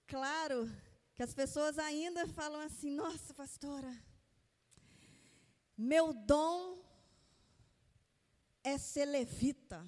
claro 0.07 0.71
que 1.15 1.23
as 1.23 1.35
pessoas 1.35 1.79
ainda 1.79 2.27
falam 2.29 2.61
assim: 2.61 2.91
"Nossa, 2.91 3.33
pastora, 3.35 3.93
meu 5.77 6.13
dom 6.13 6.85
é 8.63 8.79
ser 8.79 9.05
levita. 9.05 9.87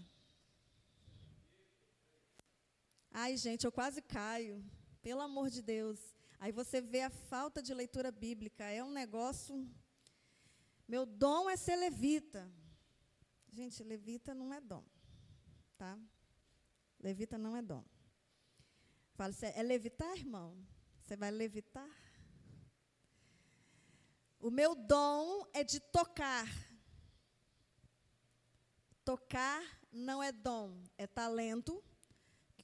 Ai, 3.10 3.36
gente, 3.36 3.64
eu 3.64 3.72
quase 3.72 4.02
caio. 4.02 4.62
Pelo 5.00 5.22
amor 5.22 5.48
de 5.48 5.62
Deus. 5.62 5.98
Aí 6.38 6.52
você 6.52 6.80
vê 6.80 7.00
a 7.00 7.08
falta 7.08 7.62
de 7.62 7.72
leitura 7.72 8.12
bíblica. 8.12 8.64
É 8.64 8.84
um 8.84 8.90
negócio. 8.90 9.66
Meu 10.86 11.06
dom 11.06 11.48
é 11.48 11.56
ser 11.56 11.76
levita. 11.76 12.50
Gente, 13.50 13.82
levita 13.82 14.34
não 14.34 14.52
é 14.52 14.60
dom. 14.60 14.84
Tá? 15.78 15.98
Levita 17.00 17.38
não 17.38 17.56
é 17.56 17.62
dom. 17.62 17.84
Fala, 19.14 19.32
é 19.54 19.62
levitar, 19.62 20.14
irmão? 20.18 20.54
Você 21.06 21.14
vai 21.14 21.30
levitar? 21.30 21.88
O 24.40 24.50
meu 24.50 24.74
dom 24.74 25.46
é 25.52 25.62
de 25.62 25.78
tocar. 25.78 26.48
Tocar 29.04 29.62
não 29.92 30.20
é 30.20 30.32
dom, 30.32 30.82
é 30.98 31.06
talento. 31.06 31.80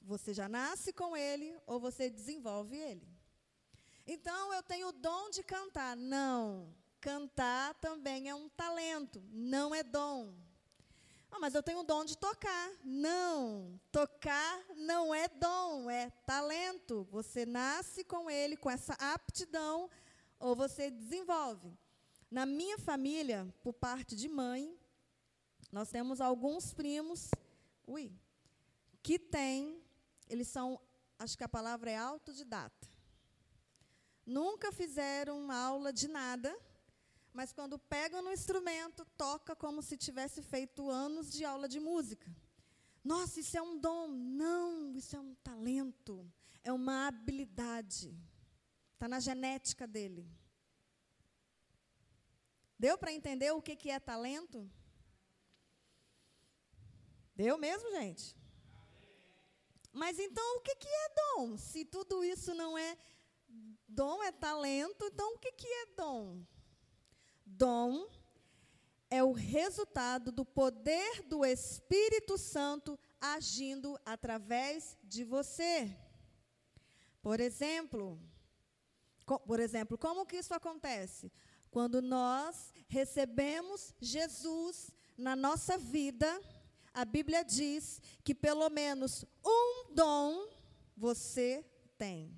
Você 0.01 0.33
já 0.33 0.49
nasce 0.49 0.91
com 0.91 1.15
ele 1.15 1.57
ou 1.65 1.79
você 1.79 2.09
desenvolve 2.09 2.75
ele. 2.75 3.07
Então 4.05 4.53
eu 4.53 4.61
tenho 4.61 4.89
o 4.89 4.91
dom 4.91 5.29
de 5.29 5.41
cantar. 5.41 5.95
Não. 5.95 6.75
Cantar 6.99 7.73
também 7.75 8.27
é 8.27 8.35
um 8.35 8.49
talento, 8.49 9.23
não 9.31 9.73
é 9.73 9.83
dom. 9.83 10.35
Ah, 11.35 11.39
mas 11.39 11.55
eu 11.55 11.63
tenho 11.63 11.79
o 11.79 11.83
dom 11.83 12.05
de 12.05 12.15
tocar. 12.15 12.71
Não. 12.83 13.79
Tocar 13.91 14.63
não 14.75 15.15
é 15.15 15.27
dom, 15.27 15.89
é 15.89 16.11
talento. 16.27 17.07
Você 17.09 17.43
nasce 17.43 18.03
com 18.03 18.29
ele, 18.29 18.55
com 18.55 18.69
essa 18.69 18.93
aptidão, 18.99 19.89
ou 20.39 20.55
você 20.55 20.91
desenvolve. 20.91 21.75
Na 22.29 22.45
minha 22.45 22.77
família, 22.77 23.51
por 23.63 23.73
parte 23.73 24.15
de 24.15 24.29
mãe, 24.29 24.77
nós 25.71 25.89
temos 25.89 26.21
alguns 26.21 26.71
primos, 26.71 27.31
ui, 27.87 28.13
que 29.01 29.17
têm, 29.17 29.83
eles 30.29 30.47
são, 30.47 30.79
acho 31.17 31.35
que 31.35 31.43
a 31.43 31.49
palavra 31.49 31.89
é 31.89 31.97
autodidata. 31.97 32.87
Nunca 34.23 34.71
fizeram 34.71 35.51
aula 35.51 35.91
de 35.91 36.07
nada, 36.07 36.55
mas 37.33 37.51
quando 37.51 37.79
pegam 37.79 38.21
no 38.21 38.31
instrumento, 38.31 39.03
toca 39.17 39.55
como 39.55 39.81
se 39.81 39.97
tivesse 39.97 40.41
feito 40.41 40.89
anos 40.89 41.31
de 41.31 41.43
aula 41.43 41.67
de 41.67 41.79
música. 41.79 42.33
Nossa, 43.03 43.39
isso 43.39 43.57
é 43.57 43.61
um 43.61 43.77
dom. 43.77 44.07
Não, 44.07 44.95
isso 44.95 45.15
é 45.15 45.19
um 45.19 45.33
talento. 45.35 46.31
É 46.63 46.71
uma 46.71 47.07
habilidade. 47.07 48.15
Está 48.93 49.07
na 49.07 49.19
genética 49.19 49.87
dele. 49.87 50.29
Deu 52.77 52.97
para 52.97 53.11
entender 53.11 53.51
o 53.51 53.61
que, 53.61 53.75
que 53.75 53.89
é 53.89 53.99
talento? 53.99 54.69
Deu 57.35 57.57
mesmo, 57.57 57.89
gente? 57.91 58.35
Mas 59.91 60.19
então 60.19 60.57
o 60.57 60.61
que, 60.61 60.75
que 60.75 60.87
é 60.87 61.09
dom? 61.15 61.57
Se 61.57 61.83
tudo 61.85 62.23
isso 62.23 62.53
não 62.53 62.77
é 62.77 62.97
dom, 63.87 64.23
é 64.23 64.31
talento, 64.31 65.05
então 65.05 65.35
o 65.35 65.39
que, 65.39 65.51
que 65.51 65.67
é 65.67 65.85
dom? 65.95 66.43
Dom 67.57 68.07
é 69.09 69.23
o 69.23 69.31
resultado 69.31 70.31
do 70.31 70.43
poder 70.43 71.21
do 71.23 71.45
Espírito 71.45 72.35
Santo 72.35 72.97
agindo 73.21 73.99
através 74.03 74.97
de 75.03 75.23
você. 75.23 75.95
Por 77.21 77.39
exemplo, 77.39 78.19
por 79.45 79.59
exemplo, 79.59 79.97
como 79.99 80.25
que 80.25 80.37
isso 80.37 80.53
acontece? 80.53 81.31
Quando 81.69 82.01
nós 82.01 82.73
recebemos 82.87 83.93
Jesus 84.01 84.91
na 85.15 85.35
nossa 85.35 85.77
vida, 85.77 86.41
a 86.91 87.05
Bíblia 87.05 87.43
diz 87.43 88.01
que 88.23 88.33
pelo 88.33 88.67
menos 88.69 89.23
um 89.45 89.93
dom 89.93 90.49
você 90.97 91.63
tem. 91.99 92.35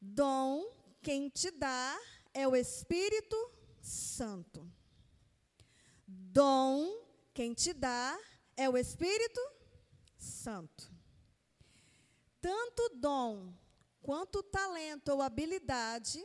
Dom, 0.00 0.64
quem 1.00 1.28
te 1.28 1.52
dá 1.52 1.96
é 2.34 2.46
o 2.46 2.56
Espírito 2.56 3.36
Santo. 3.80 4.70
Dom, 6.06 7.06
quem 7.32 7.54
te 7.54 7.72
dá 7.72 8.18
é 8.56 8.68
o 8.68 8.76
Espírito 8.76 9.40
Santo. 10.18 10.92
Tanto 12.40 12.90
dom 12.96 13.54
quanto 14.02 14.42
talento 14.42 15.08
ou 15.08 15.22
habilidade, 15.22 16.22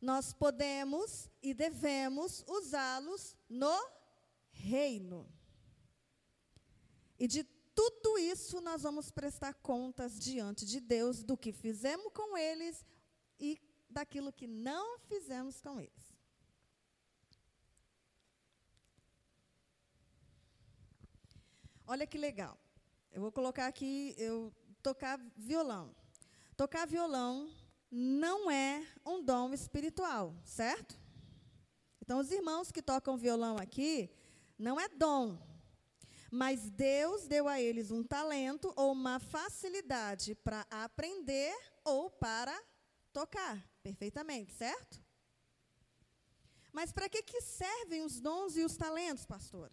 nós 0.00 0.32
podemos 0.32 1.30
e 1.40 1.54
devemos 1.54 2.42
usá-los 2.48 3.36
no 3.48 3.88
reino. 4.50 5.28
E 7.18 7.28
de 7.28 7.44
tudo 7.74 8.18
isso 8.18 8.60
nós 8.60 8.82
vamos 8.82 9.10
prestar 9.10 9.54
contas 9.54 10.18
diante 10.18 10.64
de 10.64 10.80
Deus 10.80 11.22
do 11.22 11.36
que 11.36 11.52
fizemos 11.52 12.12
com 12.12 12.36
eles 12.36 12.84
e 13.38 13.60
daquilo 13.94 14.32
que 14.32 14.46
não 14.46 14.98
fizemos 14.98 15.60
com 15.60 15.80
eles. 15.80 16.12
Olha 21.86 22.06
que 22.06 22.18
legal. 22.18 22.58
Eu 23.12 23.20
vou 23.20 23.30
colocar 23.30 23.66
aqui, 23.66 24.14
eu 24.18 24.52
tocar 24.82 25.18
violão. 25.36 25.94
Tocar 26.56 26.86
violão 26.86 27.50
não 27.90 28.50
é 28.50 28.84
um 29.06 29.22
dom 29.22 29.52
espiritual, 29.52 30.34
certo? 30.44 30.98
Então, 32.02 32.18
os 32.18 32.30
irmãos 32.30 32.72
que 32.72 32.82
tocam 32.82 33.16
violão 33.16 33.56
aqui, 33.56 34.10
não 34.58 34.80
é 34.80 34.88
dom, 34.88 35.38
mas 36.30 36.68
Deus 36.70 37.26
deu 37.26 37.46
a 37.46 37.60
eles 37.60 37.90
um 37.90 38.02
talento 38.02 38.72
ou 38.76 38.92
uma 38.92 39.18
facilidade 39.20 40.34
para 40.34 40.66
aprender 40.70 41.54
ou 41.84 42.10
para 42.10 42.58
tocar 43.12 43.73
perfeitamente, 43.86 44.50
certo? 44.52 44.94
Mas 46.72 46.90
para 46.90 47.08
que, 47.08 47.22
que 47.22 47.40
servem 47.40 48.02
os 48.02 48.18
dons 48.18 48.56
e 48.56 48.64
os 48.64 48.76
talentos, 48.76 49.26
pastora? 49.26 49.72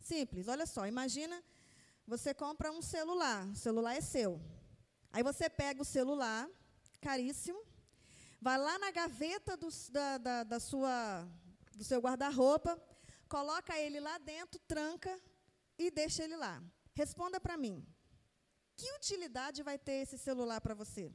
Simples, 0.00 0.48
olha 0.48 0.66
só, 0.74 0.86
imagina 0.86 1.36
você 2.06 2.32
compra 2.34 2.70
um 2.70 2.82
celular, 2.82 3.46
o 3.48 3.56
celular 3.56 3.94
é 3.96 4.00
seu. 4.00 4.40
Aí 5.12 5.22
você 5.22 5.48
pega 5.48 5.82
o 5.82 5.90
celular, 5.96 6.48
caríssimo, 7.00 7.60
vai 8.40 8.58
lá 8.58 8.78
na 8.78 8.90
gaveta 8.90 9.56
do, 9.56 9.68
da, 9.90 10.18
da, 10.18 10.44
da 10.44 10.60
sua, 10.60 11.26
do 11.74 11.84
seu 11.84 12.00
guarda-roupa, 12.00 12.80
coloca 13.28 13.78
ele 13.78 13.98
lá 14.00 14.18
dentro, 14.18 14.60
tranca 14.68 15.18
e 15.78 15.90
deixa 15.90 16.22
ele 16.24 16.36
lá. 16.36 16.62
Responda 16.92 17.40
para 17.40 17.56
mim. 17.56 17.84
Que 18.76 18.92
utilidade 18.92 19.62
vai 19.62 19.78
ter 19.78 20.02
esse 20.04 20.18
celular 20.18 20.60
para 20.60 20.74
você? 20.74 21.12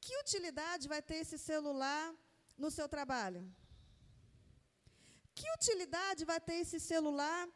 Que 0.00 0.16
utilidade 0.18 0.88
vai 0.88 1.02
ter 1.02 1.16
esse 1.24 1.38
celular 1.38 2.14
no 2.56 2.70
seu 2.70 2.88
trabalho? 2.88 3.42
Que 5.34 5.46
utilidade 5.52 6.24
vai 6.24 6.40
ter 6.40 6.56
esse 6.64 6.80
celular 6.80 7.48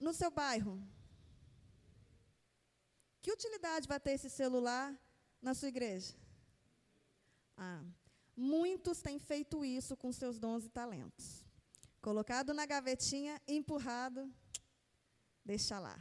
no 0.00 0.12
seu 0.12 0.30
bairro? 0.30 0.76
Que 3.22 3.32
utilidade 3.32 3.88
vai 3.88 3.98
ter 3.98 4.12
esse 4.12 4.30
celular 4.30 4.86
na 5.40 5.54
sua 5.54 5.68
igreja? 5.68 6.14
Ah, 7.56 7.82
muitos 8.36 9.00
têm 9.00 9.18
feito 9.18 9.64
isso 9.64 9.96
com 9.96 10.12
seus 10.12 10.38
dons 10.38 10.64
e 10.64 10.68
talentos 10.68 11.46
colocado 12.06 12.54
na 12.54 12.64
gavetinha, 12.64 13.42
empurrado, 13.48 14.32
deixa 15.44 15.76
lá. 15.80 15.98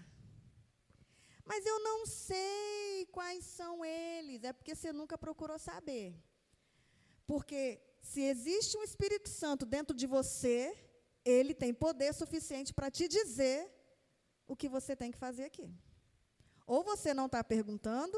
Mas 1.46 1.66
eu 1.66 1.80
não 1.80 2.06
sei 2.06 3.06
quais 3.12 3.46
são 3.46 3.86
eles, 3.86 4.44
é 4.44 4.52
porque 4.52 4.76
você 4.76 4.92
nunca 4.92 5.18
procurou 5.18 5.60
saber. 5.60 6.16
Porque 7.28 7.80
se 8.02 8.22
existe 8.22 8.78
um 8.78 8.84
Espírito 8.84 9.30
Santo 9.30 9.66
dentro 9.66 9.96
de 9.96 10.08
você, 10.08 10.76
ele 11.24 11.54
tem 11.54 11.74
poder 11.74 12.14
suficiente 12.14 12.74
para 12.74 12.90
te 12.90 13.08
dizer 13.08 13.72
o 14.48 14.56
que 14.56 14.68
você 14.70 14.96
tem 14.96 15.12
que 15.12 15.18
fazer 15.18 15.44
aqui. 15.44 15.72
Ou 16.68 16.84
você 16.84 17.14
não 17.14 17.28
está 17.28 17.44
perguntando, 17.44 18.18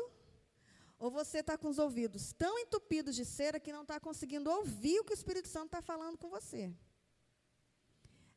ou 0.97 1.11
você 1.11 1.39
está 1.39 1.57
com 1.57 1.67
os 1.67 1.77
ouvidos 1.77 2.33
tão 2.33 2.57
entupidos 2.59 3.15
de 3.15 3.25
cera 3.25 3.59
que 3.59 3.71
não 3.71 3.83
está 3.83 3.99
conseguindo 3.99 4.49
ouvir 4.49 4.99
o 4.99 5.03
que 5.03 5.13
o 5.13 5.19
Espírito 5.21 5.47
Santo 5.47 5.67
está 5.67 5.81
falando 5.81 6.17
com 6.17 6.29
você. 6.29 6.73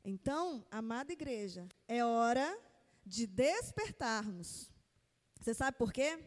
Então, 0.05 0.65
amada 0.71 1.13
igreja, 1.13 1.69
é 1.87 2.05
hora 2.05 2.59
de 3.05 3.27
despertarmos. 3.27 4.71
Você 5.41 5.55
sabe 5.55 5.77
por 5.79 5.93
quê? 5.93 6.19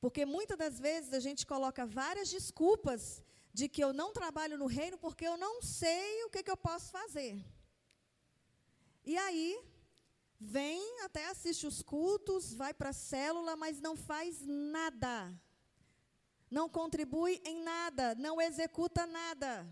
Porque 0.00 0.26
muitas 0.26 0.58
das 0.58 0.78
vezes 0.78 1.12
a 1.12 1.20
gente 1.20 1.46
coloca 1.46 1.86
várias 1.86 2.28
desculpas 2.28 3.22
de 3.52 3.68
que 3.68 3.82
eu 3.82 3.92
não 3.92 4.12
trabalho 4.12 4.58
no 4.58 4.66
reino 4.66 4.98
porque 4.98 5.26
eu 5.26 5.36
não 5.38 5.62
sei 5.62 6.24
o 6.24 6.30
que, 6.30 6.42
que 6.42 6.50
eu 6.50 6.56
posso 6.56 6.90
fazer. 6.90 7.42
E 9.02 9.16
aí, 9.16 9.58
vem, 10.38 11.00
até 11.02 11.26
assiste 11.28 11.66
os 11.66 11.80
cultos, 11.80 12.52
vai 12.52 12.74
para 12.74 12.90
a 12.90 12.92
célula, 12.92 13.56
mas 13.56 13.80
não 13.80 13.96
faz 13.96 14.42
nada. 14.44 15.32
Não 16.50 16.68
contribui 16.68 17.40
em 17.44 17.62
nada, 17.62 18.14
não 18.16 18.40
executa 18.40 19.06
nada. 19.06 19.66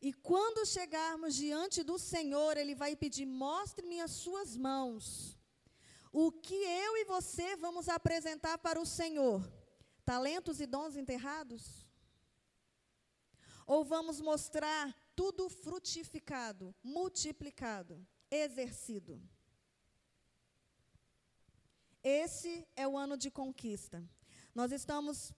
E 0.00 0.12
quando 0.12 0.64
chegarmos 0.66 1.34
diante 1.34 1.82
do 1.82 1.98
Senhor, 1.98 2.56
Ele 2.56 2.74
vai 2.74 2.94
pedir: 2.94 3.26
mostre-me 3.26 4.00
as 4.00 4.12
suas 4.12 4.56
mãos. 4.56 5.37
O 6.20 6.32
que 6.32 6.52
eu 6.52 6.96
e 6.96 7.04
você 7.04 7.54
vamos 7.54 7.88
apresentar 7.88 8.58
para 8.58 8.80
o 8.80 8.84
Senhor? 8.84 9.40
Talentos 10.04 10.60
e 10.60 10.66
dons 10.66 10.96
enterrados? 10.96 11.86
Ou 13.64 13.84
vamos 13.84 14.20
mostrar 14.20 14.92
tudo 15.14 15.48
frutificado, 15.48 16.74
multiplicado, 16.82 18.04
exercido? 18.28 19.22
Esse 22.02 22.66
é 22.74 22.88
o 22.88 22.98
ano 22.98 23.16
de 23.16 23.30
conquista. 23.30 24.02
Nós 24.52 24.72
estamos, 24.72 25.32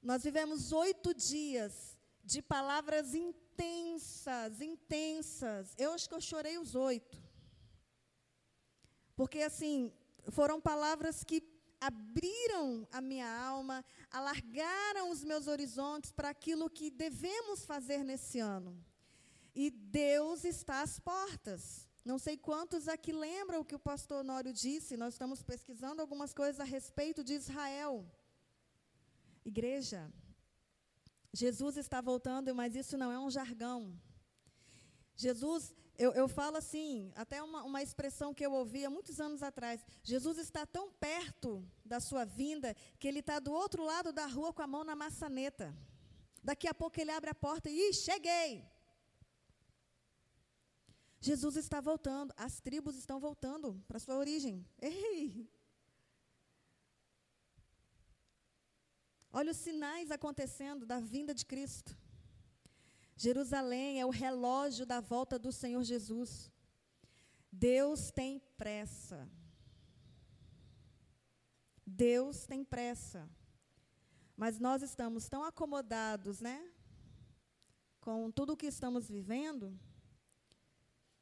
nós 0.00 0.22
vivemos 0.22 0.70
oito 0.70 1.12
dias 1.12 1.98
de 2.22 2.40
palavras 2.40 3.16
intensas, 3.16 4.60
intensas. 4.60 5.74
Eu 5.76 5.90
acho 5.92 6.08
que 6.08 6.14
eu 6.14 6.20
chorei 6.20 6.56
os 6.56 6.76
oito. 6.76 7.25
Porque, 9.16 9.40
assim, 9.40 9.92
foram 10.28 10.60
palavras 10.60 11.24
que 11.24 11.42
abriram 11.80 12.86
a 12.90 13.00
minha 13.00 13.28
alma, 13.28 13.84
alargaram 14.10 15.10
os 15.10 15.24
meus 15.24 15.46
horizontes 15.46 16.12
para 16.12 16.30
aquilo 16.30 16.70
que 16.70 16.90
devemos 16.90 17.64
fazer 17.64 18.04
nesse 18.04 18.38
ano. 18.38 18.72
E 19.54 19.70
Deus 19.70 20.44
está 20.44 20.82
às 20.82 20.98
portas. 21.00 21.88
Não 22.04 22.18
sei 22.18 22.36
quantos 22.36 22.86
aqui 22.86 23.12
lembram 23.12 23.60
o 23.60 23.64
que 23.64 23.74
o 23.74 23.78
pastor 23.78 24.20
Honório 24.20 24.52
disse, 24.52 24.96
nós 24.96 25.14
estamos 25.14 25.42
pesquisando 25.42 26.00
algumas 26.00 26.32
coisas 26.32 26.60
a 26.60 26.64
respeito 26.64 27.24
de 27.24 27.32
Israel. 27.32 28.06
Igreja, 29.44 30.12
Jesus 31.32 31.76
está 31.76 32.00
voltando, 32.00 32.54
mas 32.54 32.76
isso 32.76 32.96
não 32.96 33.10
é 33.10 33.18
um 33.18 33.30
jargão. 33.30 33.98
Jesus 35.16 35.74
eu, 35.98 36.12
eu 36.12 36.28
falo 36.28 36.56
assim, 36.56 37.12
até 37.14 37.42
uma, 37.42 37.62
uma 37.62 37.82
expressão 37.82 38.34
que 38.34 38.44
eu 38.44 38.52
ouvi 38.52 38.84
há 38.84 38.90
muitos 38.90 39.20
anos 39.20 39.42
atrás. 39.42 39.84
Jesus 40.02 40.38
está 40.38 40.66
tão 40.66 40.90
perto 40.92 41.66
da 41.84 42.00
sua 42.00 42.24
vinda 42.24 42.74
que 42.98 43.08
ele 43.08 43.20
está 43.20 43.38
do 43.38 43.52
outro 43.52 43.84
lado 43.84 44.12
da 44.12 44.26
rua 44.26 44.52
com 44.52 44.62
a 44.62 44.66
mão 44.66 44.84
na 44.84 44.94
maçaneta. 44.94 45.74
Daqui 46.42 46.68
a 46.68 46.74
pouco 46.74 47.00
ele 47.00 47.10
abre 47.10 47.30
a 47.30 47.34
porta 47.34 47.68
e 47.70 47.92
cheguei. 47.92 48.64
Jesus 51.20 51.56
está 51.56 51.80
voltando, 51.80 52.32
as 52.36 52.60
tribos 52.60 52.96
estão 52.96 53.18
voltando 53.18 53.82
para 53.88 53.98
sua 53.98 54.16
origem. 54.16 54.64
Ei! 54.80 55.50
Olha 59.32 59.50
os 59.50 59.56
sinais 59.56 60.10
acontecendo 60.10 60.86
da 60.86 61.00
vinda 61.00 61.34
de 61.34 61.44
Cristo. 61.44 61.96
Jerusalém 63.16 63.98
é 63.98 64.04
o 64.04 64.10
relógio 64.10 64.84
da 64.84 65.00
volta 65.00 65.38
do 65.38 65.50
Senhor 65.50 65.82
Jesus. 65.82 66.52
Deus 67.50 68.10
tem 68.10 68.38
pressa. 68.58 69.26
Deus 71.86 72.46
tem 72.46 72.62
pressa. 72.62 73.26
Mas 74.36 74.58
nós 74.58 74.82
estamos 74.82 75.30
tão 75.30 75.42
acomodados, 75.42 76.40
né? 76.42 76.70
Com 78.02 78.30
tudo 78.30 78.52
o 78.52 78.56
que 78.56 78.66
estamos 78.66 79.08
vivendo, 79.08 79.80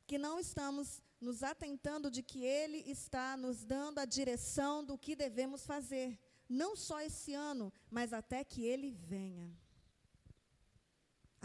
que 0.04 0.18
não 0.18 0.40
estamos 0.40 1.00
nos 1.20 1.44
atentando 1.44 2.11
de 2.11 2.24
que 2.24 2.44
Ele 2.44 2.78
está 2.90 3.37
nos 3.37 3.64
dando 3.64 4.00
a 4.00 4.04
direção 4.04 4.85
do 4.85 4.98
que 4.98 5.14
devemos 5.14 5.64
fazer. 5.64 6.18
Não 6.48 6.74
só 6.74 7.00
esse 7.00 7.33
ano, 7.33 7.72
mas 7.88 8.12
até 8.12 8.42
que 8.42 8.64
Ele 8.64 8.90
venha 8.90 9.57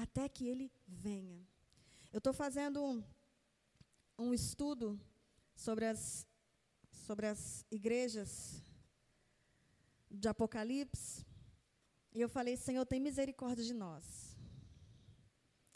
até 0.04 0.30
que 0.30 0.48
ele 0.48 0.72
venha. 0.88 1.46
Eu 2.14 2.20
estou 2.20 2.32
fazendo 2.32 2.82
um, 2.82 3.04
um 4.18 4.34
estudo 4.34 4.88
sobre 5.54 5.86
as, 5.86 6.26
sobre 7.06 7.28
as 7.28 7.66
igrejas 7.70 8.64
de 10.10 10.28
Apocalipse, 10.30 11.26
e 12.14 12.22
eu 12.22 12.30
falei, 12.30 12.56
Senhor, 12.56 12.86
tem 12.86 13.00
misericórdia 13.00 13.64
de 13.64 13.74
nós. 13.74 14.06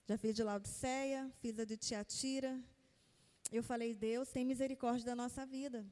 Já 0.08 0.18
fiz 0.18 0.34
de 0.36 0.44
Laodiceia, 0.44 1.32
fiz 1.42 1.60
a 1.60 1.66
de 1.66 1.78
Tiatira. 1.78 2.54
Eu 3.52 3.62
falei, 3.62 3.94
Deus, 3.94 4.30
tem 4.30 4.44
misericórdia 4.46 5.06
da 5.06 5.16
nossa 5.16 5.46
vida. 5.46 5.86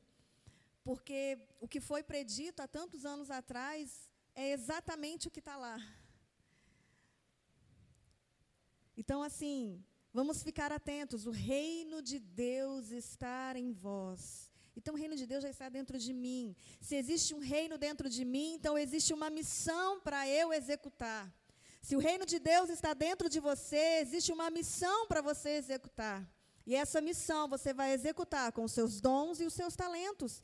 Porque 0.84 1.38
o 1.60 1.68
que 1.68 1.80
foi 1.80 2.02
predito 2.02 2.62
há 2.62 2.68
tantos 2.68 3.06
anos 3.06 3.30
atrás 3.30 4.10
é 4.34 4.52
exatamente 4.52 5.28
o 5.28 5.32
que 5.32 5.40
está 5.40 5.56
lá. 5.58 5.78
Então, 8.96 9.24
assim, 9.24 9.84
vamos 10.14 10.44
ficar 10.44 10.72
atentos. 10.72 11.26
O 11.26 11.32
reino 11.32 12.02
de 12.02 12.20
Deus 12.20 12.92
está 12.92 13.54
em 13.58 13.72
vós. 13.72 14.50
Então, 14.76 14.94
o 14.94 14.98
reino 14.98 15.16
de 15.16 15.26
Deus 15.26 15.44
já 15.44 15.50
está 15.50 15.70
dentro 15.70 15.98
de 15.98 16.14
mim. 16.14 16.56
Se 16.80 16.96
existe 16.96 17.34
um 17.34 17.40
reino 17.40 17.78
dentro 17.78 18.10
de 18.10 18.24
mim, 18.24 18.54
então 18.54 18.78
existe 18.78 19.14
uma 19.14 19.30
missão 19.30 20.00
para 20.00 20.28
eu 20.28 20.54
executar. 20.54 21.32
Se 21.82 21.96
o 21.96 22.00
reino 22.00 22.26
de 22.26 22.40
Deus 22.40 22.70
está 22.70 22.94
dentro 22.94 23.28
de 23.28 23.40
você, 23.40 24.00
existe 24.02 24.32
uma 24.32 24.50
missão 24.50 25.08
para 25.08 25.22
você 25.22 25.50
executar. 25.50 26.28
E 26.66 26.76
essa 26.76 27.02
missão 27.02 27.48
você 27.48 27.74
vai 27.74 27.92
executar 27.92 28.52
com 28.52 28.64
os 28.64 28.72
seus 28.72 29.02
dons 29.02 29.40
e 29.42 29.46
os 29.46 29.54
seus 29.54 29.76
talentos. 29.76 30.44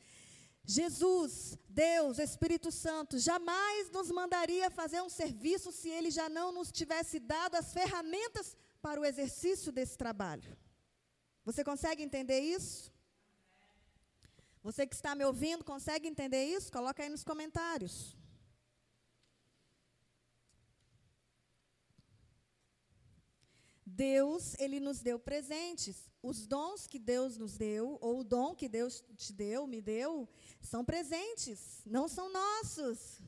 Jesus, 0.70 1.58
Deus, 1.70 2.20
Espírito 2.20 2.70
Santo, 2.74 3.18
jamais 3.18 3.90
nos 3.90 4.12
mandaria 4.12 4.70
fazer 4.70 5.02
um 5.02 5.08
serviço 5.08 5.72
se 5.72 5.88
ele 5.88 6.12
já 6.12 6.28
não 6.28 6.52
nos 6.52 6.70
tivesse 6.74 7.22
dado 7.22 7.56
as 7.56 7.72
ferramentas 7.72 8.58
para 8.82 9.00
o 9.00 9.06
exercício 9.06 9.72
desse 9.72 9.98
trabalho. 9.98 10.58
Você 11.46 11.64
consegue 11.64 12.04
entender 12.04 12.42
isso? 12.42 12.92
Você 14.62 14.86
que 14.86 14.94
está 14.94 15.16
me 15.16 15.24
ouvindo, 15.24 15.64
consegue 15.64 16.06
entender 16.06 16.44
isso? 16.44 16.70
Coloca 16.70 17.02
aí 17.02 17.08
nos 17.08 17.24
comentários. 17.24 18.14
Deus, 23.98 24.56
ele 24.60 24.80
nos 24.80 25.02
deu 25.02 25.18
presentes. 25.18 26.08
Os 26.22 26.46
dons 26.46 26.86
que 26.86 27.00
Deus 27.00 27.38
nos 27.38 27.58
deu, 27.58 27.98
ou 28.00 28.20
o 28.20 28.24
dom 28.24 28.54
que 28.54 28.70
Deus 28.70 29.04
te 29.16 29.34
deu, 29.34 29.66
me 29.66 29.82
deu, 29.82 30.30
são 30.62 30.86
presentes, 30.86 31.82
não 31.86 32.08
são 32.08 32.32
nossos. 32.32 33.20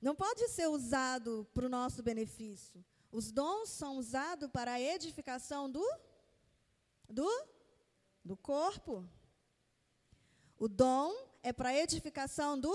Não 0.00 0.14
pode 0.14 0.48
ser 0.48 0.68
usado 0.68 1.46
para 1.52 1.66
o 1.66 1.68
nosso 1.68 2.02
benefício. 2.02 2.84
Os 3.12 3.30
dons 3.30 3.68
são 3.68 3.98
usados 3.98 4.50
para 4.50 4.72
a 4.72 4.80
edificação 4.80 5.70
do 5.70 5.86
do 7.08 7.30
do 8.24 8.36
corpo. 8.36 9.06
O 10.58 10.66
dom 10.66 11.14
é 11.42 11.52
para 11.52 11.68
a 11.70 11.76
edificação 11.76 12.58
do 12.58 12.74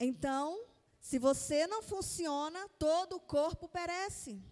Então, 0.00 0.67
se 1.00 1.18
você 1.18 1.66
não 1.66 1.82
funciona, 1.82 2.68
todo 2.78 3.16
o 3.16 3.20
corpo 3.20 3.68
perece. 3.68 4.42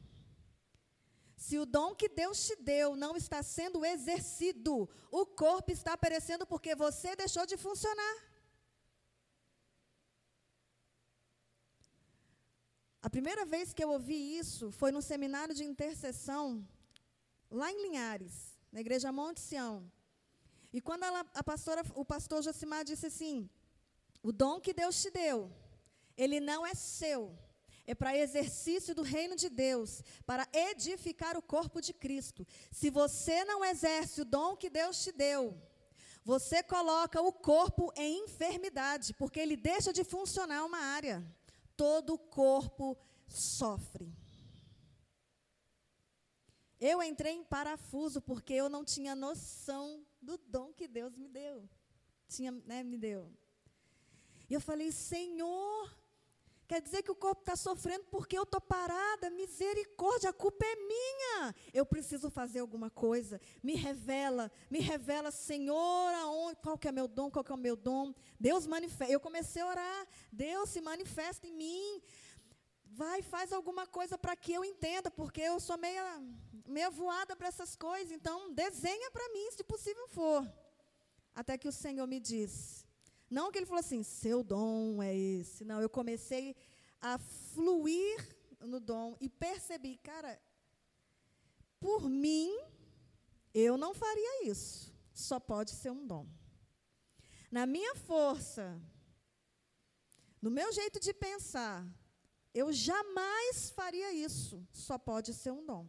Se 1.36 1.58
o 1.58 1.66
dom 1.66 1.94
que 1.94 2.08
Deus 2.08 2.46
te 2.46 2.56
deu 2.56 2.96
não 2.96 3.16
está 3.16 3.42
sendo 3.42 3.84
exercido, 3.84 4.88
o 5.10 5.26
corpo 5.26 5.70
está 5.70 5.96
perecendo 5.96 6.46
porque 6.46 6.74
você 6.74 7.14
deixou 7.14 7.44
de 7.44 7.56
funcionar. 7.56 8.16
A 13.02 13.10
primeira 13.10 13.44
vez 13.44 13.72
que 13.72 13.84
eu 13.84 13.90
ouvi 13.90 14.36
isso 14.36 14.72
foi 14.72 14.90
no 14.90 15.02
seminário 15.02 15.54
de 15.54 15.62
intercessão, 15.62 16.66
lá 17.50 17.70
em 17.70 17.82
Linhares, 17.82 18.58
na 18.72 18.80
igreja 18.80 19.12
Monte 19.12 19.40
Sião. 19.40 19.88
E 20.72 20.80
quando 20.80 21.04
ela, 21.04 21.20
a 21.32 21.44
pastora, 21.44 21.82
o 21.94 22.04
pastor 22.04 22.42
Josimar 22.42 22.84
disse 22.84 23.06
assim: 23.06 23.48
o 24.22 24.32
dom 24.32 24.60
que 24.60 24.74
Deus 24.74 25.00
te 25.00 25.10
deu, 25.10 25.52
ele 26.16 26.40
não 26.40 26.66
é 26.66 26.74
seu, 26.74 27.36
é 27.86 27.94
para 27.94 28.16
exercício 28.16 28.94
do 28.94 29.02
reino 29.02 29.36
de 29.36 29.48
Deus, 29.48 30.02
para 30.24 30.48
edificar 30.52 31.36
o 31.36 31.42
corpo 31.42 31.80
de 31.80 31.92
Cristo. 31.92 32.46
Se 32.70 32.90
você 32.90 33.44
não 33.44 33.64
exerce 33.64 34.22
o 34.22 34.24
dom 34.24 34.56
que 34.56 34.68
Deus 34.68 35.02
te 35.02 35.12
deu, 35.12 35.56
você 36.24 36.62
coloca 36.62 37.22
o 37.22 37.32
corpo 37.32 37.92
em 37.96 38.24
enfermidade, 38.24 39.14
porque 39.14 39.38
ele 39.38 39.56
deixa 39.56 39.92
de 39.92 40.02
funcionar 40.02 40.64
uma 40.64 40.78
área. 40.78 41.24
Todo 41.76 42.14
o 42.14 42.18
corpo 42.18 42.98
sofre. 43.28 44.12
Eu 46.80 47.02
entrei 47.02 47.32
em 47.34 47.44
parafuso 47.44 48.20
porque 48.20 48.52
eu 48.54 48.68
não 48.68 48.84
tinha 48.84 49.14
noção 49.14 50.04
do 50.20 50.36
dom 50.36 50.72
que 50.72 50.88
Deus 50.88 51.16
me 51.16 51.28
deu. 51.28 51.68
Tinha, 52.28 52.50
né, 52.50 52.82
me 52.82 52.98
deu. 52.98 53.32
E 54.48 54.54
eu 54.54 54.60
falei, 54.60 54.92
Senhor, 54.92 55.96
Quer 56.66 56.82
dizer 56.82 57.02
que 57.02 57.10
o 57.10 57.14
corpo 57.14 57.42
está 57.42 57.54
sofrendo 57.54 58.04
porque 58.10 58.36
eu 58.36 58.42
estou 58.42 58.60
parada. 58.60 59.30
Misericórdia, 59.30 60.30
a 60.30 60.32
culpa 60.32 60.64
é 60.64 60.76
minha. 60.76 61.54
Eu 61.72 61.86
preciso 61.86 62.28
fazer 62.28 62.58
alguma 62.58 62.90
coisa. 62.90 63.40
Me 63.62 63.74
revela, 63.74 64.50
me 64.70 64.80
revela, 64.80 65.30
Senhor, 65.30 66.14
aonde, 66.14 66.56
qual 66.56 66.76
que 66.76 66.88
é 66.88 66.92
meu 66.92 67.06
dom, 67.06 67.30
qual 67.30 67.44
que 67.44 67.52
é 67.52 67.54
o 67.54 67.58
meu 67.58 67.76
dom. 67.76 68.12
Deus 68.38 68.66
manifesta. 68.66 69.12
Eu 69.12 69.20
comecei 69.20 69.62
a 69.62 69.66
orar. 69.66 70.06
Deus 70.32 70.70
se 70.70 70.80
manifesta 70.80 71.46
em 71.46 71.52
mim. 71.52 72.02
Vai, 72.84 73.22
faz 73.22 73.52
alguma 73.52 73.86
coisa 73.86 74.16
para 74.16 74.34
que 74.34 74.52
eu 74.52 74.64
entenda, 74.64 75.10
porque 75.10 75.42
eu 75.42 75.60
sou 75.60 75.76
meia, 75.76 76.22
meia 76.66 76.90
voada 76.90 77.36
para 77.36 77.48
essas 77.48 77.76
coisas. 77.76 78.10
Então, 78.10 78.52
desenha 78.52 79.10
para 79.10 79.28
mim, 79.32 79.50
se 79.50 79.62
possível 79.62 80.08
for. 80.08 80.46
Até 81.34 81.58
que 81.58 81.68
o 81.68 81.72
Senhor 81.72 82.06
me 82.06 82.18
diz: 82.18 82.85
não 83.28 83.50
que 83.50 83.58
ele 83.58 83.66
falou 83.66 83.80
assim, 83.80 84.02
seu 84.02 84.42
dom 84.42 85.02
é 85.02 85.14
esse. 85.14 85.64
Não, 85.64 85.80
eu 85.80 85.90
comecei 85.90 86.54
a 87.00 87.18
fluir 87.18 88.36
no 88.60 88.80
dom 88.80 89.16
e 89.20 89.28
percebi, 89.28 89.96
cara, 89.98 90.40
por 91.80 92.08
mim, 92.08 92.56
eu 93.52 93.76
não 93.76 93.94
faria 93.94 94.48
isso. 94.48 94.94
Só 95.12 95.40
pode 95.40 95.70
ser 95.72 95.90
um 95.90 96.06
dom. 96.06 96.26
Na 97.50 97.66
minha 97.66 97.94
força, 97.94 98.80
no 100.40 100.50
meu 100.50 100.72
jeito 100.72 101.00
de 101.00 101.12
pensar, 101.12 101.86
eu 102.54 102.72
jamais 102.72 103.70
faria 103.70 104.12
isso. 104.12 104.66
Só 104.72 104.98
pode 104.98 105.32
ser 105.34 105.52
um 105.52 105.64
dom. 105.64 105.86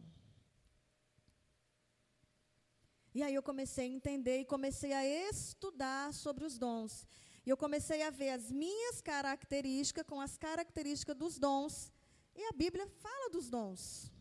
E 3.14 3.22
aí 3.22 3.34
eu 3.34 3.42
comecei 3.42 3.86
a 3.86 3.92
entender 3.92 4.40
e 4.40 4.44
comecei 4.44 4.92
a 4.92 5.04
estudar 5.04 6.12
sobre 6.12 6.44
os 6.44 6.58
dons. 6.58 7.06
E 7.48 7.50
eu 7.50 7.56
comecei 7.56 8.02
a 8.02 8.10
ver 8.10 8.28
as 8.28 8.52
minhas 8.52 9.00
características 9.00 10.04
com 10.06 10.20
as 10.20 10.36
características 10.36 11.16
dos 11.16 11.38
dons. 11.38 11.90
E 12.36 12.44
a 12.44 12.52
Bíblia 12.52 12.86
fala 13.04 13.30
dos 13.30 13.48
dons. 13.48 14.12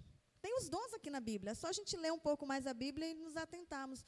Tem 0.41 0.55
os 0.57 0.69
dons 0.69 0.93
aqui 0.93 1.09
na 1.09 1.19
Bíblia. 1.19 1.51
É 1.51 1.53
só 1.53 1.67
a 1.67 1.73
gente 1.73 1.97
ler 1.97 2.13
um 2.13 2.17
pouco 2.17 2.47
mais 2.47 2.65
a 2.65 2.73
Bíblia 2.73 3.09
e 3.09 3.13
nos 3.13 3.35
atentarmos. 3.35 4.05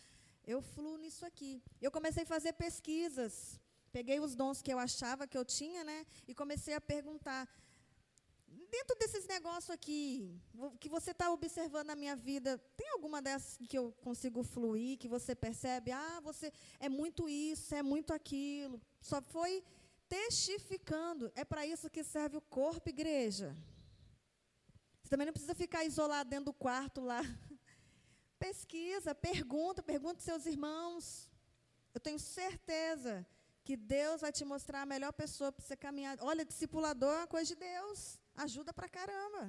Eu 0.47 0.61
fluo 0.61 0.95
nisso 0.95 1.25
aqui. 1.25 1.61
Eu 1.81 1.91
comecei 1.91 2.23
a 2.23 2.25
fazer 2.25 2.53
pesquisas. 2.53 3.59
Peguei 3.91 4.21
os 4.21 4.35
dons 4.35 4.61
que 4.61 4.71
eu 4.71 4.79
achava 4.79 5.27
que 5.27 5.37
eu 5.37 5.43
tinha, 5.43 5.83
né? 5.83 6.05
E 6.25 6.33
comecei 6.33 6.73
a 6.73 6.79
perguntar 6.79 7.45
dentro 8.71 8.95
desses 8.97 9.25
negócios 9.27 9.69
aqui, 9.69 10.39
que 10.79 10.89
você 10.89 11.11
está 11.11 11.31
observando 11.31 11.87
na 11.87 11.95
minha 11.95 12.15
vida, 12.15 12.57
tem 12.77 12.89
alguma 12.89 13.21
dessas 13.21 13.57
que 13.67 13.77
eu 13.77 13.91
consigo 14.01 14.43
fluir, 14.43 14.97
que 14.97 15.07
você 15.07 15.35
percebe, 15.35 15.91
ah, 15.91 16.19
você 16.21 16.51
é 16.79 16.87
muito 16.87 17.27
isso, 17.27 17.75
é 17.75 17.83
muito 17.83 18.13
aquilo. 18.13 18.81
Só 19.01 19.21
foi 19.21 19.63
testificando. 20.07 21.31
É 21.35 21.45
para 21.45 21.65
isso 21.65 21.89
que 21.89 22.03
serve 22.03 22.37
o 22.37 22.41
corpo, 22.41 22.89
igreja. 22.89 23.55
Você 25.01 25.09
também 25.09 25.25
não 25.25 25.33
precisa 25.33 25.55
ficar 25.55 25.83
isolado 25.85 26.29
dentro 26.29 26.45
do 26.45 26.53
quarto 26.53 27.01
lá. 27.01 27.21
Pesquisa, 28.39 29.13
pergunta, 29.13 29.83
pergunta 29.83 30.21
seus 30.21 30.45
irmãos. 30.45 31.29
Eu 31.93 31.99
tenho 31.99 32.19
certeza 32.19 33.25
que 33.63 33.75
Deus 33.75 34.21
vai 34.21 34.31
te 34.31 34.43
mostrar 34.43 34.81
a 34.81 34.85
melhor 34.85 35.13
pessoa 35.13 35.51
para 35.51 35.63
você 35.63 35.75
caminhar. 35.75 36.17
Olha, 36.21 36.45
discipulador 36.45 37.13
é 37.13 37.17
uma 37.19 37.27
coisa 37.27 37.53
de 37.53 37.55
Deus. 37.55 38.19
Ajuda 38.45 38.71
pra 38.71 38.87
caramba. 38.87 39.43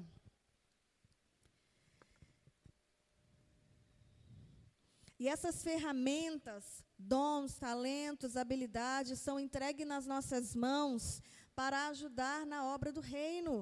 E 5.17 5.29
essas 5.29 5.63
ferramentas, 5.63 6.65
dons, 6.99 7.55
talentos, 7.67 8.37
habilidades 8.37 9.21
são 9.21 9.39
entregues 9.39 9.87
nas 9.87 10.07
nossas 10.13 10.57
mãos 10.57 11.23
para 11.55 11.87
ajudar 11.89 12.45
na 12.53 12.65
obra 12.75 12.91
do 12.91 13.01
reino. 13.01 13.55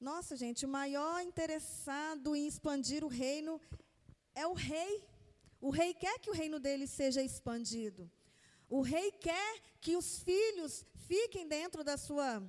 Nossa, 0.00 0.34
gente, 0.34 0.64
o 0.64 0.74
maior 0.80 1.20
interessado 1.20 2.34
em 2.34 2.46
expandir 2.46 3.04
o 3.04 3.08
reino 3.08 3.60
é 4.34 4.46
o 4.46 4.54
rei. 4.54 4.94
O 5.60 5.68
rei 5.68 5.92
quer 5.92 6.18
que 6.20 6.30
o 6.30 6.38
reino 6.40 6.58
dele 6.58 6.86
seja 6.86 7.22
expandido. 7.22 8.10
O 8.66 8.80
rei 8.80 9.12
quer 9.12 9.52
que 9.78 9.94
os 9.94 10.20
filhos 10.20 10.86
fiquem 11.08 11.46
dentro 11.46 11.84
da 11.84 11.98
sua, 11.98 12.42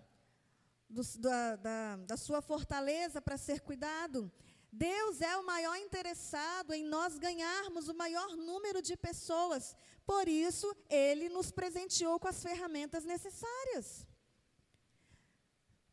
do, 0.93 1.03
da, 1.19 1.56
da, 1.56 1.95
da 1.97 2.17
sua 2.17 2.41
fortaleza 2.41 3.21
para 3.21 3.38
ser 3.38 3.60
cuidado. 3.62 4.32
Deus 4.71 5.21
é 5.21 5.38
o 5.38 5.45
maior 5.45 5.75
interessado 5.77 6.73
em 6.73 6.84
nós 6.84 7.17
ganharmos 7.17 7.88
o 7.88 7.93
maior 7.93 8.36
número 8.36 8.82
de 8.82 8.95
pessoas. 8.95 9.75
Por 10.06 10.27
isso, 10.27 10.67
Ele 10.89 11.29
nos 11.29 11.51
presenteou 11.51 12.19
com 12.19 12.27
as 12.27 12.41
ferramentas 12.41 13.03
necessárias. 13.03 14.08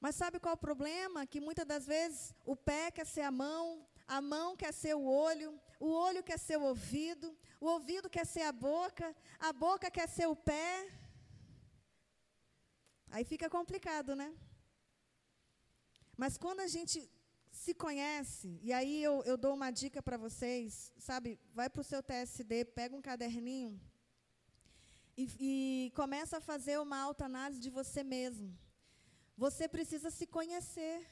Mas 0.00 0.16
sabe 0.16 0.40
qual 0.40 0.52
é 0.52 0.54
o 0.54 0.66
problema? 0.68 1.26
Que 1.26 1.40
muitas 1.40 1.66
das 1.66 1.86
vezes 1.86 2.34
o 2.44 2.56
pé 2.56 2.90
quer 2.90 3.06
ser 3.06 3.20
a 3.20 3.30
mão, 3.30 3.86
a 4.08 4.20
mão 4.20 4.56
quer 4.56 4.72
ser 4.72 4.94
o 4.94 5.04
olho, 5.04 5.60
o 5.78 5.90
olho 5.90 6.22
quer 6.22 6.38
ser 6.38 6.56
o 6.56 6.62
ouvido, 6.62 7.36
o 7.60 7.66
ouvido 7.66 8.08
quer 8.08 8.26
ser 8.26 8.42
a 8.42 8.52
boca, 8.52 9.14
a 9.38 9.52
boca 9.52 9.90
quer 9.90 10.08
ser 10.08 10.26
o 10.26 10.34
pé. 10.34 10.88
Aí 13.10 13.24
fica 13.24 13.50
complicado, 13.50 14.16
né? 14.16 14.34
Mas 16.22 16.36
quando 16.36 16.60
a 16.60 16.66
gente 16.66 17.10
se 17.50 17.72
conhece, 17.72 18.48
e 18.62 18.74
aí 18.78 19.02
eu, 19.02 19.22
eu 19.30 19.36
dou 19.44 19.54
uma 19.54 19.70
dica 19.70 20.02
para 20.02 20.18
vocês, 20.18 20.92
sabe? 20.98 21.40
Vai 21.54 21.68
para 21.70 21.80
o 21.80 21.88
seu 21.92 22.02
TSD, 22.02 22.66
pega 22.66 22.94
um 22.94 23.00
caderninho 23.00 23.80
e, 25.16 25.24
e 25.48 25.92
começa 26.00 26.36
a 26.36 26.46
fazer 26.50 26.78
uma 26.78 26.98
autoanálise 26.98 27.58
de 27.58 27.70
você 27.70 28.02
mesmo. 28.04 28.54
Você 29.34 29.66
precisa 29.66 30.10
se 30.10 30.26
conhecer. 30.26 31.06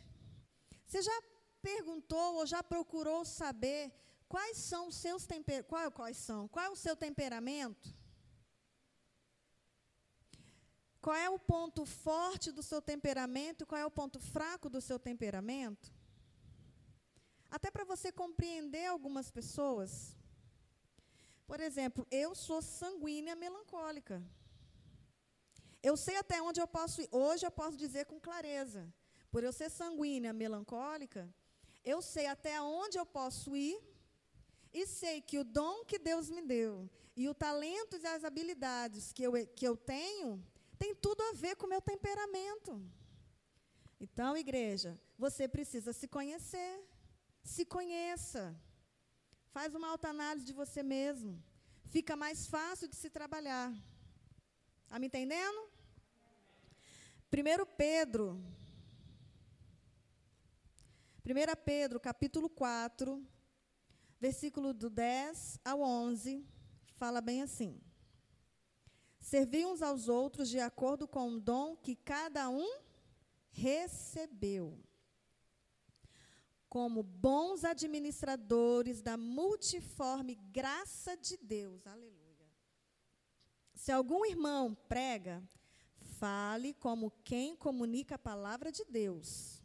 Você 0.87 1.01
já 1.01 1.23
perguntou 1.63 2.35
ou 2.35 2.45
já 2.45 2.63
procurou 2.63 3.25
saber 3.25 3.91
quais 4.29 4.59
são 4.59 4.89
os 4.89 4.97
seus 4.97 5.27
temperamentos? 5.27 5.71
Qual, 5.71 5.91
quais 5.91 6.19
são? 6.19 6.49
Qual 6.49 6.67
é 6.67 6.69
o 6.69 6.77
seu 6.77 6.95
temperamento? 6.95 7.97
Qual 11.09 11.17
é 11.17 11.31
o 11.31 11.39
ponto 11.39 11.87
forte 11.87 12.53
do 12.53 12.63
seu 12.63 12.83
temperamento? 12.83 13.65
Qual 13.65 13.81
é 13.81 13.87
o 13.87 13.91
ponto 13.91 14.21
fraco 14.21 14.69
do 14.69 14.79
seu 14.79 14.99
temperamento? 14.99 15.91
Até 17.51 17.71
para 17.71 17.83
você 17.83 18.13
compreender 18.13 18.85
algumas 18.85 19.31
pessoas. 19.31 20.15
Por 21.47 21.61
exemplo, 21.61 22.07
eu 22.11 22.35
sou 22.35 22.61
sanguínea 22.61 23.35
melancólica. 23.35 24.23
Eu 25.83 25.97
sei 25.97 26.17
até 26.19 26.43
onde 26.43 26.61
eu 26.61 26.69
posso 26.69 27.01
ir. 27.01 27.09
Hoje 27.11 27.47
eu 27.47 27.51
posso 27.51 27.79
dizer 27.79 28.05
com 28.05 28.21
clareza. 28.21 28.87
Por 29.31 29.43
eu 29.43 29.51
ser 29.61 29.71
sanguínea 29.71 30.35
melancólica, 30.35 31.27
eu 31.83 32.03
sei 32.03 32.27
até 32.27 32.61
onde 32.61 32.99
eu 32.99 33.07
posso 33.07 33.57
ir 33.57 33.81
e 34.75 34.87
sei 34.87 35.23
que 35.23 35.39
o 35.39 35.45
dom 35.59 35.87
que 35.87 35.99
Deus 35.99 36.29
me 36.29 36.43
deu 36.43 36.87
e 37.17 37.31
o 37.31 37.35
talento 37.35 37.97
e 37.97 38.07
as 38.07 38.25
habilidades 38.25 39.11
que 39.11 39.23
eu, 39.23 39.33
que 39.57 39.67
eu 39.67 39.75
tenho 39.75 40.45
tem 40.79 40.95
tudo 40.95 41.21
a 41.23 41.33
ver 41.33 41.57
com 41.57 41.67
o 41.67 41.69
meu 41.69 41.81
temperamento. 41.81 42.73
Então, 44.01 44.37
igreja, 44.37 44.99
você 45.17 45.49
precisa 45.49 45.93
se 45.93 46.07
conhecer. 46.07 46.73
Se 47.43 47.65
conheça. 47.65 48.55
Faz 49.51 49.75
uma 49.75 49.89
autoanálise 49.89 50.47
de 50.47 50.53
você 50.53 50.83
mesmo. 50.83 51.43
Fica 51.87 52.15
mais 52.17 52.47
fácil 52.47 52.87
de 52.89 52.97
se 52.97 53.11
trabalhar. 53.11 53.73
Está 54.85 54.99
me 54.99 55.07
entendendo? 55.07 55.69
1 57.33 57.67
Pedro. 57.77 58.41
1 61.25 61.63
Pedro, 61.65 62.01
capítulo 62.01 62.49
4, 62.49 63.23
versículo 64.19 64.73
do 64.73 64.89
10 64.89 65.61
ao 65.63 65.83
11, 65.83 66.43
fala 66.97 67.21
bem 67.21 67.43
assim: 67.43 67.79
Servi 69.29 69.67
uns 69.67 69.83
aos 69.83 70.09
outros 70.09 70.49
de 70.49 70.59
acordo 70.59 71.07
com 71.07 71.35
o 71.35 71.39
dom 71.39 71.77
que 71.77 71.95
cada 71.95 72.49
um 72.49 72.81
recebeu 73.51 74.83
como 76.67 77.03
bons 77.03 77.63
administradores 77.63 79.03
da 79.03 79.19
multiforme 79.19 80.35
graça 80.35 81.15
de 81.15 81.37
Deus. 81.37 81.87
Aleluia. 81.87 82.49
Se 83.75 83.93
algum 83.93 84.25
irmão 84.25 84.75
prega, 84.89 85.47
fale 86.19 86.73
como 86.73 87.13
quem 87.23 87.55
comunica 87.55 88.15
a 88.15 88.19
palavra 88.31 88.73
de 88.73 88.85
Deus. 88.87 89.63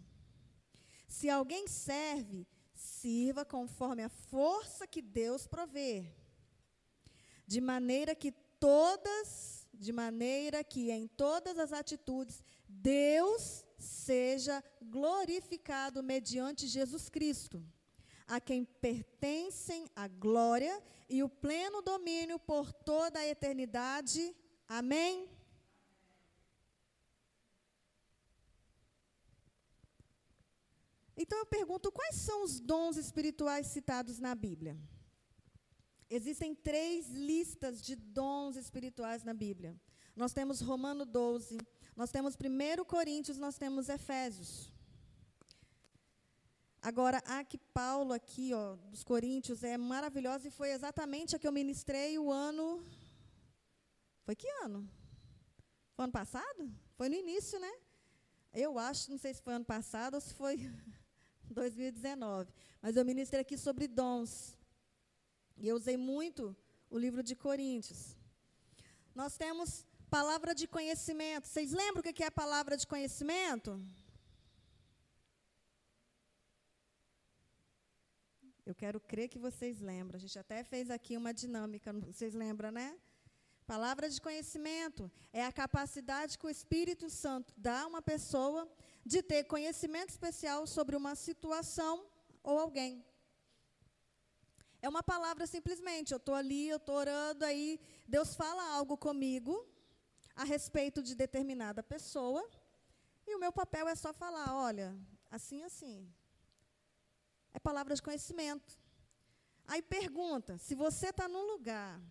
Se 1.08 1.30
alguém 1.30 1.70
serve, 1.70 2.46
sirva 2.74 3.46
conforme 3.46 4.04
a 4.04 4.10
força 4.10 4.86
que 4.86 5.02
Deus 5.02 5.48
provê. 5.48 6.14
De 7.48 7.62
maneira 7.62 8.14
que 8.14 8.43
todas, 8.64 9.68
de 9.74 9.92
maneira 9.92 10.64
que 10.64 10.90
em 10.90 11.06
todas 11.06 11.60
as 11.60 11.74
atitudes 11.74 12.42
Deus 12.66 13.66
seja 13.78 14.64
glorificado 14.82 16.02
mediante 16.02 16.66
Jesus 16.66 17.10
Cristo, 17.10 17.62
a 18.26 18.40
quem 18.40 18.64
pertencem 18.64 19.86
a 19.94 20.08
glória 20.08 20.82
e 21.10 21.22
o 21.22 21.28
pleno 21.28 21.82
domínio 21.82 22.40
por 22.40 22.72
toda 22.72 23.20
a 23.20 23.28
eternidade. 23.28 24.34
Amém? 24.66 25.30
Então 31.18 31.38
eu 31.38 31.46
pergunto: 31.46 31.92
quais 31.92 32.16
são 32.16 32.46
os 32.46 32.62
dons 32.62 32.96
espirituais 32.96 33.68
citados 33.68 34.20
na 34.20 34.34
Bíblia? 34.34 34.80
Existem 36.10 36.54
três 36.54 37.10
listas 37.10 37.82
de 37.82 37.96
dons 37.96 38.56
espirituais 38.56 39.24
na 39.24 39.34
Bíblia. 39.34 39.80
Nós 40.16 40.34
temos 40.34 40.62
Romano 40.62 41.06
12, 41.06 41.58
nós 41.96 42.12
temos 42.12 42.36
1 42.36 42.84
Coríntios, 42.86 43.38
nós 43.38 43.58
temos 43.58 43.90
Efésios. 43.90 44.72
Agora, 46.82 47.20
a 47.26 47.44
que 47.44 47.58
Paulo 47.58 48.12
aqui, 48.14 48.54
ó, 48.54 48.76
dos 48.92 49.04
Coríntios, 49.04 49.64
é 49.64 49.78
maravilhosa 49.78 50.48
e 50.48 50.52
foi 50.52 50.72
exatamente 50.72 51.36
a 51.36 51.40
que 51.40 51.48
eu 51.48 51.52
ministrei 51.52 52.20
o 52.20 52.30
ano. 52.32 52.86
Foi 54.26 54.36
que 54.36 54.48
ano? 54.64 54.88
Foi 55.96 56.04
ano 56.04 56.12
passado? 56.12 56.72
Foi 56.98 57.08
no 57.08 57.16
início, 57.16 57.58
né? 57.60 57.72
Eu 58.54 58.78
acho, 58.78 59.10
não 59.10 59.18
sei 59.18 59.34
se 59.34 59.42
foi 59.42 59.54
ano 59.54 59.66
passado 59.66 60.16
ou 60.16 60.22
se 60.22 60.34
foi 60.34 60.58
2019. 61.50 62.52
Mas 62.82 62.96
eu 62.96 63.06
ministrei 63.06 63.42
aqui 63.42 63.58
sobre 63.58 63.88
dons. 63.88 64.58
E 65.58 65.68
eu 65.68 65.76
usei 65.76 65.98
muito 65.98 66.56
o 66.90 66.98
livro 66.98 67.24
de 67.24 67.36
Coríntios. 67.36 68.16
Nós 69.16 69.38
temos 69.38 69.86
palavra 70.10 70.54
de 70.54 70.68
conhecimento. 70.68 71.48
Vocês 71.48 71.72
lembram 71.72 72.02
o 72.02 72.04
que 72.04 72.24
é 72.24 72.30
palavra 72.30 72.76
de 72.78 72.86
conhecimento? 72.86 73.80
Eu 78.66 78.74
quero 78.74 79.00
crer 79.00 79.28
que 79.28 79.40
vocês 79.40 79.82
lembram. 79.82 80.18
A 80.18 80.20
gente 80.20 80.38
até 80.40 80.64
fez 80.64 80.90
aqui 80.90 81.18
uma 81.18 81.34
dinâmica, 81.34 81.92
vocês 81.94 82.34
lembram, 82.34 82.72
né? 82.72 82.98
Palavra 83.66 84.10
de 84.10 84.20
conhecimento 84.22 85.12
é 85.32 85.44
a 85.46 85.52
capacidade 85.52 86.38
que 86.38 86.46
o 86.46 86.50
Espírito 86.50 87.10
Santo 87.10 87.54
dá 87.58 87.82
a 87.82 87.88
uma 87.88 88.02
pessoa 88.02 88.70
de 89.06 89.22
ter 89.22 89.46
conhecimento 89.46 90.10
especial 90.10 90.66
sobre 90.68 90.96
uma 90.96 91.16
situação 91.16 92.06
ou 92.42 92.60
alguém. 92.60 93.04
É 94.86 94.90
uma 94.90 95.02
palavra 95.02 95.46
simplesmente. 95.48 96.12
Eu 96.12 96.18
estou 96.18 96.36
ali, 96.36 96.64
eu 96.68 96.80
estou 96.82 96.96
orando, 96.96 97.46
aí 97.50 97.80
Deus 98.16 98.36
fala 98.36 98.64
algo 98.78 98.96
comigo 98.98 99.54
a 100.36 100.44
respeito 100.44 101.02
de 101.02 101.14
determinada 101.16 101.82
pessoa, 101.82 102.44
e 103.26 103.34
o 103.34 103.40
meu 103.40 103.52
papel 103.60 103.88
é 103.88 103.96
só 103.96 104.12
falar: 104.12 104.54
olha, 104.54 104.90
assim, 105.32 105.64
assim. 105.64 105.98
É 107.54 107.60
palavra 107.60 107.96
de 107.96 108.04
conhecimento. 108.08 108.78
Aí 109.66 109.82
pergunta: 109.82 110.58
se 110.58 110.76
você 110.76 111.08
está 111.12 111.30
num 111.30 111.46
lugar 111.54 112.02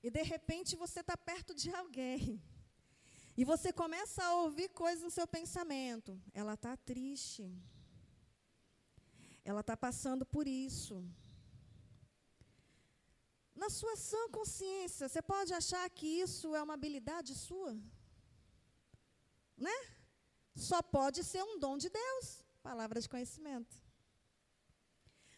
e 0.00 0.08
de 0.08 0.22
repente 0.22 0.76
você 0.76 1.00
está 1.00 1.16
perto 1.16 1.52
de 1.62 1.74
alguém, 1.74 2.40
e 3.36 3.44
você 3.44 3.72
começa 3.72 4.22
a 4.22 4.36
ouvir 4.42 4.68
coisas 4.68 5.02
no 5.02 5.10
seu 5.10 5.26
pensamento, 5.26 6.22
ela 6.32 6.54
está 6.54 6.76
triste, 6.76 7.44
ela 9.44 9.62
está 9.62 9.76
passando 9.76 10.24
por 10.24 10.46
isso. 10.46 11.04
Na 13.62 13.70
sua 13.70 13.94
sã 13.94 14.22
consciência, 14.36 15.08
você 15.08 15.22
pode 15.22 15.50
achar 15.54 15.84
que 15.96 16.06
isso 16.24 16.46
é 16.58 16.60
uma 16.66 16.74
habilidade 16.74 17.32
sua? 17.46 17.72
Né? 19.66 19.78
Só 20.68 20.78
pode 20.96 21.22
ser 21.22 21.42
um 21.44 21.58
dom 21.64 21.76
de 21.84 21.88
Deus. 21.88 22.26
Palavra 22.60 23.00
de 23.00 23.08
conhecimento. 23.08 23.74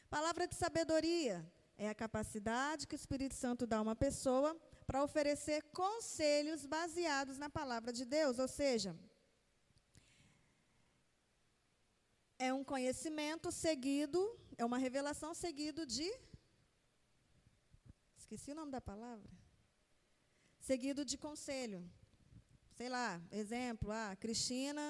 Palavra 0.09 0.47
de 0.51 0.55
sabedoria 0.55 1.37
é 1.77 1.87
a 1.91 1.95
capacidade 1.95 2.87
que 2.87 2.95
o 2.95 3.03
Espírito 3.03 3.35
Santo 3.35 3.67
dá 3.67 3.77
a 3.79 3.83
uma 3.83 3.97
pessoa 4.07 4.51
para 4.87 5.05
oferecer 5.05 5.63
conselhos 5.83 6.65
baseados 6.65 7.37
na 7.37 7.51
palavra 7.51 7.93
de 7.93 8.07
Deus, 8.07 8.39
ou 8.39 8.49
seja, 8.49 8.97
é 12.39 12.51
um 12.55 12.65
conhecimento 12.65 13.53
seguido, 13.53 14.21
é 14.57 14.65
uma 14.65 14.79
revelação 14.79 15.35
seguido 15.35 15.85
de 15.85 16.11
esqueci 18.25 18.53
o 18.53 18.55
nome 18.55 18.73
da 18.73 18.81
palavra. 18.81 19.31
Seguido 20.59 21.05
de 21.05 21.17
conselho. 21.19 21.81
Sei 22.79 22.89
lá, 22.89 23.21
exemplo, 23.31 23.91
ah, 23.93 24.17
Cristina 24.17 24.87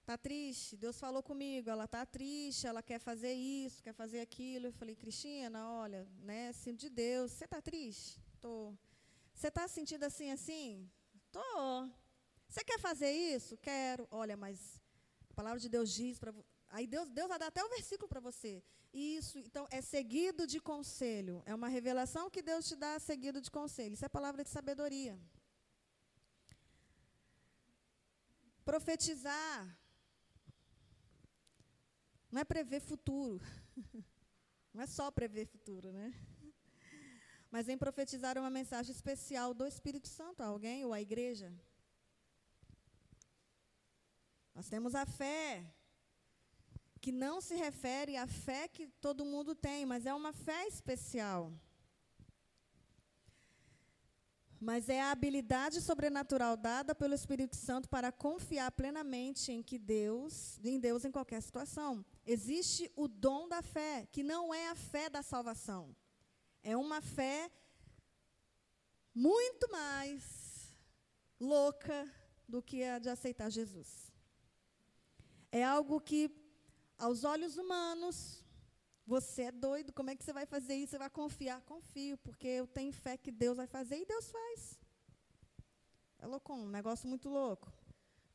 está 0.00 0.16
triste, 0.16 0.78
Deus 0.78 0.98
falou 0.98 1.22
comigo, 1.22 1.68
ela 1.68 1.84
está 1.84 2.04
triste, 2.06 2.66
ela 2.66 2.82
quer 2.82 2.98
fazer 2.98 3.34
isso, 3.34 3.82
quer 3.82 3.92
fazer 3.92 4.20
aquilo. 4.20 4.66
Eu 4.66 4.72
falei, 4.72 4.96
Cristina, 4.96 5.68
olha, 5.68 6.08
né, 6.22 6.52
sinto 6.52 6.80
de 6.80 6.88
Deus, 6.88 7.32
você 7.32 7.44
está 7.44 7.60
triste? 7.60 8.18
Tô. 8.40 8.74
Você 9.34 9.48
está 9.48 9.68
sentindo 9.68 10.04
assim, 10.04 10.30
assim? 10.30 10.90
Tô. 11.30 11.88
Você 12.48 12.64
quer 12.64 12.80
fazer 12.80 13.12
isso? 13.12 13.58
Quero. 13.58 14.08
Olha, 14.10 14.36
mas 14.38 14.80
a 15.28 15.34
palavra 15.34 15.60
de 15.60 15.68
Deus 15.68 15.92
diz 15.92 16.18
para 16.18 16.32
Aí 16.70 16.86
Deus, 16.86 17.10
Deus 17.10 17.28
vai 17.28 17.38
dar 17.38 17.48
até 17.48 17.62
o 17.64 17.68
versículo 17.68 18.08
para 18.08 18.20
você. 18.20 18.62
Isso, 18.92 19.38
então, 19.38 19.66
é 19.70 19.80
seguido 19.80 20.46
de 20.46 20.60
conselho. 20.60 21.42
É 21.44 21.54
uma 21.54 21.68
revelação 21.68 22.30
que 22.30 22.42
Deus 22.42 22.66
te 22.68 22.76
dá 22.76 22.98
seguido 22.98 23.40
de 23.40 23.50
conselho. 23.50 23.94
Isso 23.94 24.04
é 24.04 24.08
palavra 24.08 24.44
de 24.44 24.50
sabedoria. 24.50 25.18
Profetizar. 28.64 29.78
Não 32.30 32.40
é 32.40 32.44
prever 32.44 32.80
futuro. 32.80 33.44
Não 34.72 34.82
é 34.82 34.86
só 34.86 35.10
prever 35.10 35.46
futuro, 35.46 35.90
né? 35.92 36.14
Mas 37.50 37.68
em 37.68 37.76
profetizar 37.76 38.38
uma 38.38 38.50
mensagem 38.50 38.92
especial 38.92 39.52
do 39.52 39.66
Espírito 39.66 40.06
Santo 40.06 40.40
a 40.40 40.46
alguém 40.46 40.84
ou 40.84 40.92
à 40.92 41.00
igreja. 41.00 41.52
Nós 44.54 44.68
temos 44.68 44.94
a 44.94 45.04
fé, 45.04 45.74
que 47.00 47.10
não 47.10 47.40
se 47.40 47.54
refere 47.54 48.16
à 48.16 48.26
fé 48.26 48.68
que 48.68 48.86
todo 49.00 49.24
mundo 49.24 49.54
tem, 49.54 49.86
mas 49.86 50.04
é 50.04 50.12
uma 50.12 50.32
fé 50.32 50.66
especial. 50.66 51.52
Mas 54.60 54.90
é 54.90 55.00
a 55.00 55.10
habilidade 55.10 55.80
sobrenatural 55.80 56.54
dada 56.54 56.94
pelo 56.94 57.14
Espírito 57.14 57.56
Santo 57.56 57.88
para 57.88 58.12
confiar 58.12 58.70
plenamente 58.72 59.50
em 59.50 59.62
que 59.62 59.78
Deus, 59.78 60.60
em 60.62 60.78
Deus 60.78 61.04
em 61.06 61.10
qualquer 61.10 61.40
situação. 61.40 62.04
Existe 62.26 62.92
o 62.94 63.08
dom 63.08 63.48
da 63.48 63.62
fé, 63.62 64.06
que 64.12 64.22
não 64.22 64.52
é 64.52 64.68
a 64.68 64.74
fé 64.74 65.08
da 65.08 65.22
salvação. 65.22 65.96
É 66.62 66.76
uma 66.76 67.00
fé 67.00 67.50
muito 69.14 69.70
mais 69.72 70.76
louca 71.40 72.06
do 72.46 72.62
que 72.62 72.84
a 72.84 72.98
de 72.98 73.08
aceitar 73.08 73.48
Jesus. 73.48 74.12
É 75.50 75.64
algo 75.64 75.98
que 76.02 76.30
aos 77.00 77.24
olhos 77.24 77.56
humanos, 77.56 78.44
você 79.06 79.42
é 79.44 79.52
doido, 79.52 79.92
como 79.92 80.10
é 80.10 80.16
que 80.16 80.22
você 80.22 80.32
vai 80.32 80.44
fazer 80.44 80.74
isso? 80.74 80.90
Você 80.90 80.98
vai 80.98 81.10
confiar? 81.10 81.60
Confio, 81.62 82.18
porque 82.18 82.46
eu 82.46 82.66
tenho 82.66 82.92
fé 82.92 83.16
que 83.16 83.32
Deus 83.32 83.56
vai 83.56 83.66
fazer 83.66 83.96
e 83.98 84.04
Deus 84.04 84.30
faz. 84.30 84.78
É 86.18 86.26
louco, 86.26 86.52
um 86.52 86.68
negócio 86.68 87.08
muito 87.08 87.28
louco. 87.28 87.72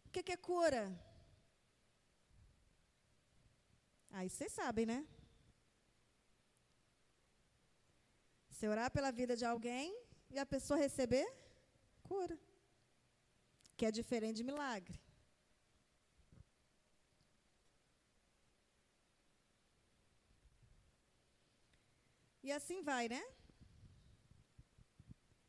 O 0.07 0.09
que, 0.09 0.23
que 0.23 0.31
é 0.31 0.37
cura? 0.37 0.83
Aí 4.09 4.29
vocês 4.29 4.51
sabem, 4.51 4.85
né? 4.85 5.07
Você 8.49 8.67
orar 8.67 8.89
pela 8.89 9.11
vida 9.11 9.35
de 9.35 9.45
alguém 9.45 9.95
e 10.31 10.39
a 10.39 10.45
pessoa 10.45 10.79
receber 10.79 11.27
cura. 12.01 12.39
Que 13.77 13.85
é 13.85 13.91
diferente 13.91 14.37
de 14.37 14.43
milagre. 14.43 15.04
E 22.47 22.51
assim 22.51 22.79
vai, 22.89 23.03
né? 23.13 23.23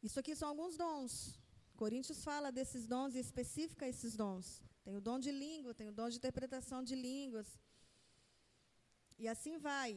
Isso 0.06 0.18
aqui 0.20 0.34
são 0.34 0.48
alguns 0.48 0.76
dons. 0.82 1.12
Coríntios 1.80 2.24
fala 2.28 2.50
desses 2.58 2.86
dons 2.92 3.14
e 3.14 3.18
especifica 3.18 3.86
esses 3.86 4.16
dons. 4.16 4.46
Tem 4.82 4.96
o 4.96 5.00
dom 5.08 5.18
de 5.18 5.30
língua, 5.30 5.74
tem 5.74 5.88
o 5.90 5.96
dom 5.98 6.08
de 6.08 6.16
interpretação 6.16 6.82
de 6.82 6.94
línguas. 6.94 7.48
E 9.18 9.28
assim 9.28 9.58
vai. 9.58 9.90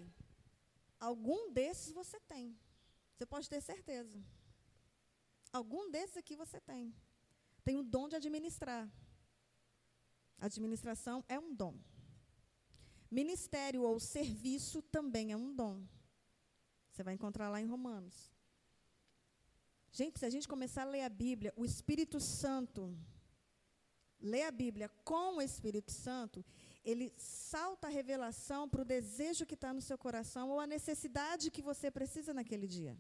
Algum 0.99 1.41
desses 1.53 1.93
você 1.93 2.19
tem. 2.33 2.45
Você 3.13 3.25
pode 3.25 3.49
ter 3.53 3.61
certeza. 3.61 4.17
Algum 5.53 5.89
desses 5.89 6.17
aqui 6.17 6.35
você 6.35 6.59
tem. 6.59 6.93
Tem 7.63 7.77
o 7.77 7.83
dom 7.83 8.09
de 8.09 8.17
administrar. 8.17 8.91
Administração 10.37 11.23
é 11.29 11.39
um 11.39 11.53
dom. 11.53 11.75
Ministério 13.09 13.83
ou 13.83 14.01
serviço 14.01 14.81
também 14.81 15.31
é 15.31 15.37
um 15.37 15.53
dom. 15.61 15.77
Você 16.99 17.03
vai 17.03 17.13
encontrar 17.13 17.47
lá 17.47 17.61
em 17.61 17.65
Romanos. 17.65 18.29
Gente, 19.89 20.19
se 20.19 20.25
a 20.25 20.29
gente 20.29 20.49
começar 20.49 20.81
a 20.81 20.91
ler 20.95 21.03
a 21.03 21.07
Bíblia, 21.07 21.53
o 21.55 21.63
Espírito 21.63 22.19
Santo, 22.19 22.93
lê 24.19 24.43
a 24.43 24.51
Bíblia 24.51 24.89
com 25.05 25.37
o 25.37 25.41
Espírito 25.41 25.93
Santo, 25.93 26.43
ele 26.83 27.13
salta 27.15 27.87
a 27.87 27.89
revelação 27.89 28.67
para 28.67 28.81
o 28.81 28.89
desejo 28.97 29.45
que 29.45 29.53
está 29.53 29.73
no 29.73 29.81
seu 29.81 29.97
coração 29.97 30.49
ou 30.49 30.59
a 30.59 30.67
necessidade 30.67 31.49
que 31.49 31.61
você 31.61 31.89
precisa 31.89 32.33
naquele 32.33 32.67
dia. 32.67 32.97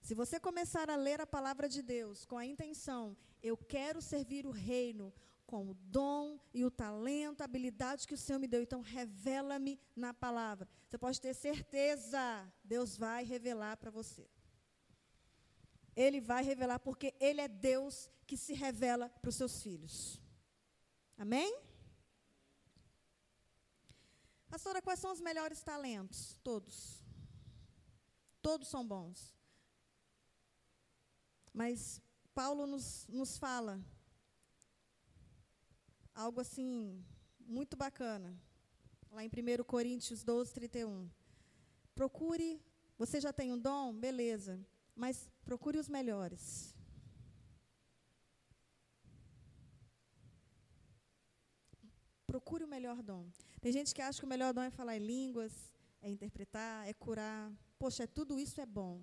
Se 0.00 0.14
você 0.14 0.40
começar 0.40 0.88
a 0.88 0.96
ler 0.96 1.20
a 1.20 1.26
palavra 1.26 1.68
de 1.68 1.82
Deus 1.82 2.24
com 2.24 2.38
a 2.38 2.46
intenção, 2.46 3.14
eu 3.42 3.58
quero 3.58 4.00
servir 4.00 4.46
o 4.46 4.50
reino 4.50 5.12
com 5.46 5.68
o 5.70 5.74
dom 5.74 6.40
e 6.52 6.64
o 6.64 6.70
talento, 6.70 7.40
a 7.40 7.44
habilidade 7.44 8.06
que 8.06 8.14
o 8.14 8.18
Senhor 8.18 8.38
me 8.38 8.48
deu, 8.48 8.62
então 8.62 8.80
revela-me 8.80 9.80
na 9.94 10.12
palavra. 10.12 10.68
Você 10.88 10.98
pode 10.98 11.20
ter 11.20 11.34
certeza, 11.34 12.52
Deus 12.64 12.96
vai 12.96 13.24
revelar 13.24 13.76
para 13.76 13.90
você. 13.90 14.28
Ele 15.94 16.20
vai 16.20 16.42
revelar 16.42 16.78
porque 16.80 17.14
Ele 17.20 17.40
é 17.40 17.48
Deus 17.48 18.10
que 18.26 18.36
se 18.36 18.52
revela 18.52 19.08
para 19.08 19.28
os 19.28 19.36
seus 19.36 19.62
filhos. 19.62 20.20
Amém? 21.16 21.56
Pastora, 24.48 24.82
quais 24.82 25.00
são 25.00 25.12
os 25.12 25.20
melhores 25.20 25.62
talentos? 25.62 26.38
Todos. 26.42 27.02
Todos 28.42 28.68
são 28.68 28.86
bons. 28.86 29.34
Mas 31.52 32.02
Paulo 32.34 32.66
nos, 32.66 33.06
nos 33.08 33.38
fala 33.38 33.82
algo 36.16 36.40
assim, 36.40 37.04
muito 37.38 37.76
bacana. 37.76 38.34
Lá 39.12 39.22
em 39.22 39.28
1 39.28 39.62
Coríntios 39.64 40.24
12, 40.24 40.52
31. 40.52 41.08
Procure, 41.94 42.60
você 42.98 43.20
já 43.20 43.32
tem 43.32 43.52
um 43.52 43.58
dom? 43.58 43.94
Beleza. 43.94 44.58
Mas 44.94 45.30
procure 45.44 45.78
os 45.78 45.88
melhores. 45.88 46.74
Procure 52.26 52.64
o 52.64 52.68
melhor 52.68 53.02
dom. 53.02 53.30
Tem 53.60 53.70
gente 53.70 53.94
que 53.94 54.02
acha 54.02 54.18
que 54.18 54.24
o 54.24 54.28
melhor 54.28 54.52
dom 54.52 54.62
é 54.62 54.70
falar 54.70 54.96
em 54.96 55.06
línguas, 55.06 55.52
é 56.02 56.10
interpretar, 56.10 56.88
é 56.88 56.92
curar. 56.94 57.52
Poxa, 57.78 58.04
é, 58.04 58.06
tudo 58.06 58.38
isso 58.38 58.60
é 58.60 58.66
bom. 58.66 59.02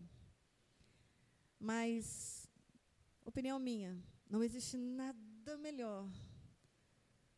Mas, 1.59 2.49
opinião 3.23 3.57
minha, 3.59 3.97
não 4.29 4.43
existe 4.43 4.77
nada 4.77 5.57
melhor 5.57 6.09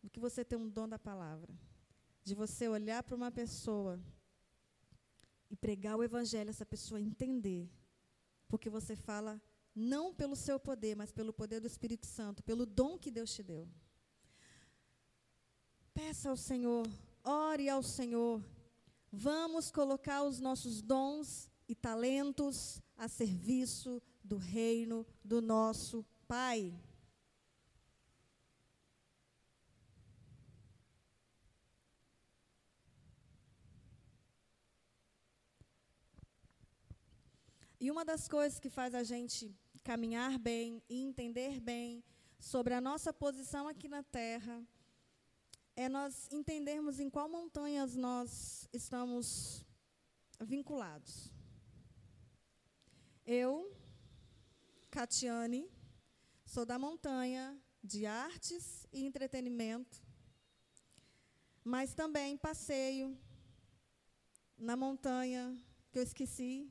do 0.05 0.09
que 0.11 0.19
você 0.19 0.45
ter 0.45 0.55
um 0.55 0.69
dom 0.69 0.87
da 0.87 0.99
palavra. 0.99 1.51
De 2.23 2.35
você 2.35 2.67
olhar 2.67 3.01
para 3.01 3.15
uma 3.15 3.31
pessoa 3.31 3.99
e 5.49 5.55
pregar 5.55 5.97
o 5.97 6.03
evangelho, 6.03 6.51
essa 6.51 6.65
pessoa 6.65 7.01
entender. 7.01 7.67
Porque 8.47 8.69
você 8.69 8.95
fala 8.95 9.41
não 9.73 10.13
pelo 10.13 10.35
seu 10.35 10.59
poder, 10.59 10.95
mas 10.95 11.11
pelo 11.11 11.33
poder 11.33 11.59
do 11.59 11.65
Espírito 11.65 12.05
Santo, 12.05 12.43
pelo 12.43 12.67
dom 12.67 12.99
que 12.99 13.09
Deus 13.09 13.33
te 13.33 13.41
deu. 13.41 13.67
Peça 15.91 16.29
ao 16.29 16.37
Senhor, 16.37 16.87
ore 17.23 17.67
ao 17.67 17.81
Senhor. 17.81 18.43
Vamos 19.11 19.71
colocar 19.71 20.23
os 20.23 20.39
nossos 20.39 20.83
dons 20.83 21.49
e 21.67 21.73
talentos 21.73 22.79
a 22.95 23.07
serviço 23.07 23.99
do 24.23 24.37
reino 24.37 25.03
do 25.23 25.41
nosso 25.41 26.05
Pai. 26.27 26.71
E 37.85 37.91
uma 37.91 38.03
das 38.03 38.27
coisas 38.27 38.59
que 38.59 38.67
faz 38.67 38.95
a 38.95 39.03
gente 39.03 39.55
caminhar 39.83 40.39
bem 40.39 40.81
e 40.89 41.03
entender 41.03 41.59
bem 41.59 42.03
sobre 42.39 42.73
a 42.73 42.81
nossa 42.81 43.13
posição 43.13 43.67
aqui 43.67 43.87
na 43.87 44.01
terra 44.01 44.65
é 45.75 45.87
nós 45.87 46.27
entendermos 46.31 46.99
em 46.99 47.11
qual 47.11 47.29
montanhas 47.29 47.95
nós 47.95 48.67
estamos 48.73 49.63
vinculados. 50.41 51.31
Eu, 53.23 53.71
Catiane, 54.89 55.69
sou 56.43 56.65
da 56.65 56.79
montanha 56.79 57.55
de 57.83 58.07
artes 58.07 58.87
e 58.91 59.05
entretenimento, 59.05 60.01
mas 61.63 61.93
também 61.93 62.35
passeio 62.35 63.15
na 64.57 64.75
montanha 64.75 65.55
que 65.91 65.99
eu 65.99 66.03
esqueci 66.03 66.67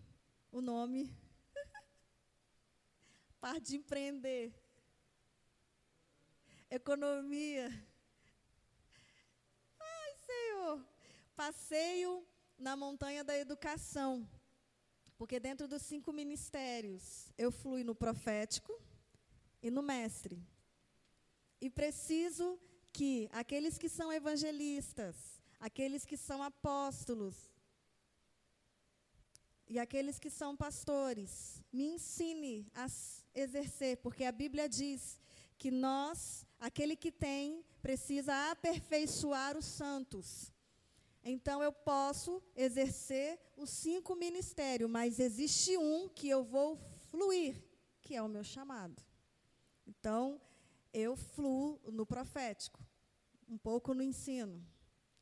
o 0.54 0.60
nome. 0.60 1.10
Parte 3.40 3.70
de 3.70 3.76
empreender. 3.76 4.54
Economia. 6.70 7.66
Ai, 9.80 10.14
Senhor. 10.24 10.86
Passeio 11.34 12.24
na 12.56 12.76
montanha 12.76 13.24
da 13.24 13.36
educação. 13.36 14.28
Porque 15.18 15.40
dentro 15.40 15.66
dos 15.66 15.82
cinco 15.82 16.12
ministérios, 16.12 17.32
eu 17.36 17.50
flui 17.50 17.82
no 17.82 17.94
profético 17.94 18.80
e 19.60 19.72
no 19.72 19.82
mestre. 19.82 20.40
E 21.60 21.68
preciso 21.68 22.60
que 22.92 23.28
aqueles 23.32 23.76
que 23.76 23.88
são 23.88 24.12
evangelistas, 24.12 25.16
aqueles 25.58 26.04
que 26.04 26.16
são 26.16 26.40
apóstolos, 26.44 27.53
e 29.68 29.78
aqueles 29.78 30.18
que 30.18 30.30
são 30.30 30.56
pastores, 30.56 31.62
me 31.72 31.84
ensine 31.84 32.70
a 32.74 32.86
exercer, 33.34 33.96
porque 33.98 34.24
a 34.24 34.32
Bíblia 34.32 34.68
diz 34.68 35.18
que 35.58 35.70
nós, 35.70 36.46
aquele 36.58 36.96
que 36.96 37.10
tem, 37.10 37.64
precisa 37.80 38.50
aperfeiçoar 38.50 39.56
os 39.56 39.64
santos. 39.64 40.52
Então 41.24 41.62
eu 41.62 41.72
posso 41.72 42.42
exercer 42.54 43.40
os 43.56 43.70
cinco 43.70 44.14
ministérios, 44.14 44.90
mas 44.90 45.18
existe 45.18 45.76
um 45.78 46.08
que 46.08 46.28
eu 46.28 46.44
vou 46.44 46.76
fluir, 47.10 47.62
que 48.02 48.14
é 48.14 48.22
o 48.22 48.28
meu 48.28 48.44
chamado. 48.44 49.02
Então, 49.86 50.40
eu 50.92 51.16
fluo 51.16 51.80
no 51.90 52.06
profético, 52.06 52.82
um 53.48 53.58
pouco 53.58 53.94
no 53.94 54.02
ensino, 54.02 54.64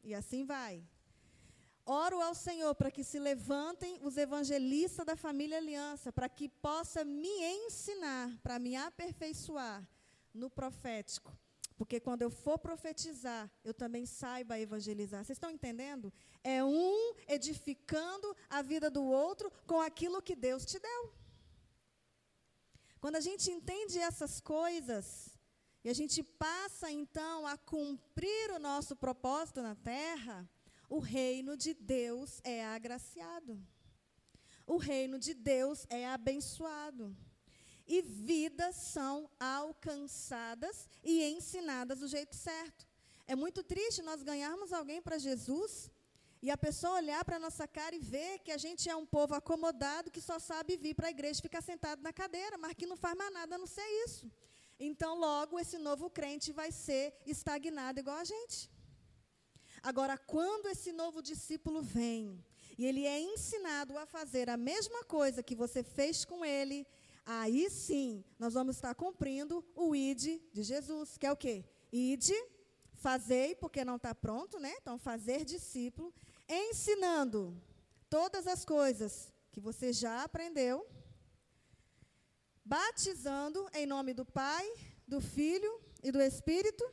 e 0.02 0.14
assim 0.14 0.44
vai. 0.44 0.84
Oro 1.84 2.20
ao 2.20 2.34
Senhor 2.34 2.74
para 2.74 2.90
que 2.90 3.02
se 3.02 3.18
levantem 3.18 3.98
os 4.02 4.16
evangelistas 4.16 5.04
da 5.04 5.16
família 5.16 5.58
Aliança, 5.58 6.12
para 6.12 6.28
que 6.28 6.48
possa 6.48 7.04
me 7.04 7.28
ensinar, 7.28 8.38
para 8.42 8.58
me 8.58 8.76
aperfeiçoar 8.76 9.86
no 10.32 10.48
profético. 10.48 11.36
Porque 11.76 11.98
quando 11.98 12.22
eu 12.22 12.30
for 12.30 12.58
profetizar, 12.58 13.50
eu 13.64 13.74
também 13.74 14.06
saiba 14.06 14.60
evangelizar. 14.60 15.24
Vocês 15.24 15.36
estão 15.36 15.50
entendendo? 15.50 16.12
É 16.44 16.62
um 16.62 17.14
edificando 17.26 18.36
a 18.48 18.62
vida 18.62 18.88
do 18.88 19.02
outro 19.02 19.50
com 19.66 19.80
aquilo 19.80 20.22
que 20.22 20.36
Deus 20.36 20.64
te 20.64 20.78
deu. 20.78 21.12
Quando 23.00 23.16
a 23.16 23.20
gente 23.20 23.50
entende 23.50 23.98
essas 23.98 24.40
coisas, 24.40 25.36
e 25.82 25.90
a 25.90 25.92
gente 25.92 26.22
passa 26.22 26.88
então 26.88 27.44
a 27.44 27.56
cumprir 27.56 28.52
o 28.52 28.60
nosso 28.60 28.94
propósito 28.94 29.60
na 29.60 29.74
terra, 29.74 30.48
o 30.96 30.98
reino 30.98 31.56
de 31.56 31.72
Deus 31.72 32.30
é 32.44 32.58
agraciado. 32.66 33.52
O 34.66 34.76
reino 34.76 35.18
de 35.26 35.32
Deus 35.32 35.86
é 35.88 36.02
abençoado. 36.06 37.16
E 37.86 38.02
vidas 38.02 38.76
são 38.76 39.16
alcançadas 39.40 40.76
e 41.02 41.14
ensinadas 41.34 42.00
do 42.00 42.08
jeito 42.16 42.36
certo. 42.36 42.86
É 43.26 43.34
muito 43.34 43.62
triste 43.62 44.02
nós 44.02 44.22
ganharmos 44.22 44.70
alguém 44.70 45.00
para 45.00 45.16
Jesus 45.16 45.90
e 46.42 46.50
a 46.50 46.58
pessoa 46.58 46.96
olhar 46.96 47.24
para 47.24 47.36
a 47.36 47.44
nossa 47.46 47.66
cara 47.66 47.96
e 47.96 48.04
ver 48.14 48.40
que 48.40 48.52
a 48.52 48.58
gente 48.58 48.90
é 48.90 48.94
um 48.94 49.06
povo 49.06 49.34
acomodado 49.34 50.10
que 50.10 50.20
só 50.20 50.38
sabe 50.38 50.76
vir 50.76 50.94
para 50.94 51.08
a 51.08 51.14
igreja 51.16 51.40
e 51.40 51.48
ficar 51.48 51.62
sentado 51.62 52.02
na 52.02 52.12
cadeira, 52.12 52.58
mas 52.58 52.74
que 52.74 52.90
não 52.92 52.98
faz 52.98 53.16
mais 53.16 53.32
nada 53.32 53.54
a 53.54 53.58
não 53.58 53.66
ser 53.66 53.88
isso. 54.06 54.30
Então, 54.78 55.18
logo, 55.18 55.58
esse 55.58 55.78
novo 55.78 56.10
crente 56.10 56.52
vai 56.52 56.70
ser 56.70 57.14
estagnado 57.24 57.98
igual 57.98 58.18
a 58.18 58.24
gente. 58.24 58.70
Agora, 59.82 60.16
quando 60.16 60.68
esse 60.68 60.92
novo 60.92 61.20
discípulo 61.20 61.82
vem 61.82 62.44
e 62.78 62.86
ele 62.86 63.04
é 63.04 63.20
ensinado 63.20 63.98
a 63.98 64.06
fazer 64.06 64.48
a 64.48 64.56
mesma 64.56 65.02
coisa 65.04 65.42
que 65.42 65.56
você 65.56 65.82
fez 65.82 66.24
com 66.24 66.44
ele, 66.44 66.86
aí 67.26 67.68
sim 67.68 68.24
nós 68.38 68.54
vamos 68.54 68.76
estar 68.76 68.94
cumprindo 68.94 69.64
o 69.74 69.94
id 69.94 70.40
de 70.52 70.62
Jesus, 70.62 71.18
que 71.18 71.26
é 71.26 71.32
o 71.32 71.36
quê? 71.36 71.64
Id, 71.92 72.30
fazei 72.94 73.56
porque 73.56 73.84
não 73.84 73.96
está 73.96 74.14
pronto, 74.14 74.60
né? 74.60 74.72
Então, 74.80 74.96
fazer 74.98 75.44
discípulo, 75.44 76.14
ensinando 76.48 77.60
todas 78.08 78.46
as 78.46 78.64
coisas 78.64 79.32
que 79.50 79.60
você 79.60 79.92
já 79.92 80.22
aprendeu, 80.22 80.86
batizando 82.64 83.68
em 83.74 83.84
nome 83.84 84.14
do 84.14 84.24
Pai, 84.24 84.72
do 85.06 85.20
Filho 85.20 85.80
e 86.02 86.12
do 86.12 86.22
Espírito 86.22 86.84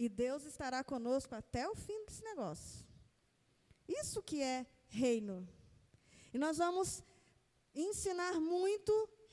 e 0.00 0.08
Deus 0.08 0.46
estará 0.46 0.82
conosco 0.82 1.34
até 1.34 1.68
o 1.68 1.74
fim 1.74 2.06
desse 2.06 2.24
negócio. 2.24 2.86
Isso 3.86 4.22
que 4.22 4.40
é 4.40 4.66
reino. 4.88 5.46
E 6.32 6.38
nós 6.38 6.56
vamos 6.56 7.04
ensinar 7.74 8.40
muito 8.40 8.92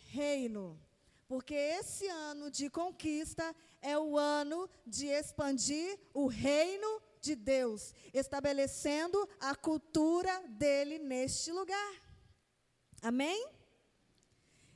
reino. 0.10 0.78
Porque 1.26 1.56
esse 1.56 2.06
ano 2.10 2.52
de 2.52 2.70
conquista 2.70 3.56
é 3.82 3.98
o 3.98 4.18
ano 4.18 4.70
de 4.86 5.06
expandir 5.06 5.98
o 6.14 6.28
reino 6.28 7.02
de 7.22 7.34
Deus, 7.34 7.94
estabelecendo 8.14 9.18
a 9.40 9.56
cultura 9.56 10.38
dele 10.50 11.00
neste 11.00 11.50
lugar. 11.50 11.94
Amém? 13.02 13.50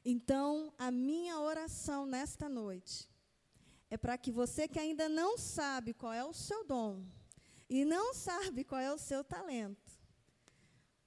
Então, 0.05 0.73
a 0.77 0.89
minha 0.89 1.37
oração 1.41 2.05
nesta 2.05 2.47
noite 2.47 3.10
é 3.91 3.97
para 3.97 4.17
que 4.17 4.31
você 4.31 4.69
que 4.69 4.79
ainda 4.79 5.09
não 5.09 5.37
sabe 5.37 5.93
qual 5.93 6.13
é 6.13 6.23
o 6.23 6.33
seu 6.33 6.63
dom 6.63 7.03
e 7.69 7.83
não 7.83 8.13
sabe 8.13 8.63
qual 8.63 8.79
é 8.79 8.91
o 8.91 8.97
seu 8.97 9.21
talento, 9.21 9.91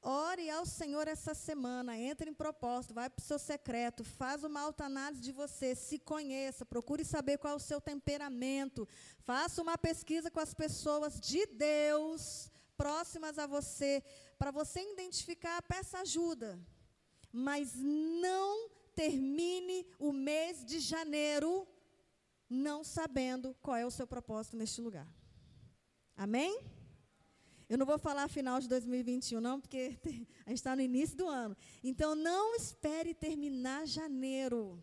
ore 0.02 0.50
ao 0.50 0.66
Senhor 0.66 1.08
essa 1.08 1.32
semana, 1.32 1.96
entre 1.96 2.28
em 2.28 2.34
propósito, 2.34 2.92
vai 2.92 3.08
para 3.08 3.22
o 3.22 3.24
seu 3.24 3.38
secreto, 3.38 4.04
faz 4.04 4.44
uma 4.44 4.60
autoanálise 4.60 5.22
de 5.22 5.32
você, 5.32 5.74
se 5.74 5.98
conheça, 5.98 6.66
procure 6.66 7.04
saber 7.06 7.38
qual 7.38 7.54
é 7.54 7.56
o 7.56 7.58
seu 7.70 7.80
temperamento, 7.80 8.86
faça 9.20 9.62
uma 9.62 9.78
pesquisa 9.78 10.30
com 10.30 10.40
as 10.40 10.52
pessoas 10.52 11.18
de 11.18 11.46
Deus 11.46 12.50
próximas 12.76 13.38
a 13.38 13.46
você, 13.46 14.02
para 14.38 14.50
você 14.50 14.80
identificar, 14.92 15.62
peça 15.62 16.00
ajuda. 16.00 16.58
Mas 17.32 17.74
não 17.74 18.68
termine 18.94 19.86
o 19.98 20.12
mês 20.12 20.64
de 20.64 20.78
janeiro 20.80 21.66
não 22.48 22.84
sabendo 22.84 23.54
qual 23.62 23.76
é 23.76 23.86
o 23.86 23.90
seu 23.90 24.06
propósito 24.06 24.56
neste 24.56 24.80
lugar. 24.80 25.08
Amém? 26.16 26.60
Eu 27.68 27.78
não 27.78 27.86
vou 27.86 27.98
falar 27.98 28.28
final 28.28 28.60
de 28.60 28.68
2021, 28.68 29.40
não, 29.40 29.60
porque 29.60 29.98
a 30.46 30.50
gente 30.50 30.58
está 30.58 30.76
no 30.76 30.82
início 30.82 31.16
do 31.16 31.28
ano. 31.28 31.56
Então, 31.82 32.14
não 32.14 32.54
espere 32.54 33.14
terminar 33.14 33.86
janeiro. 33.86 34.82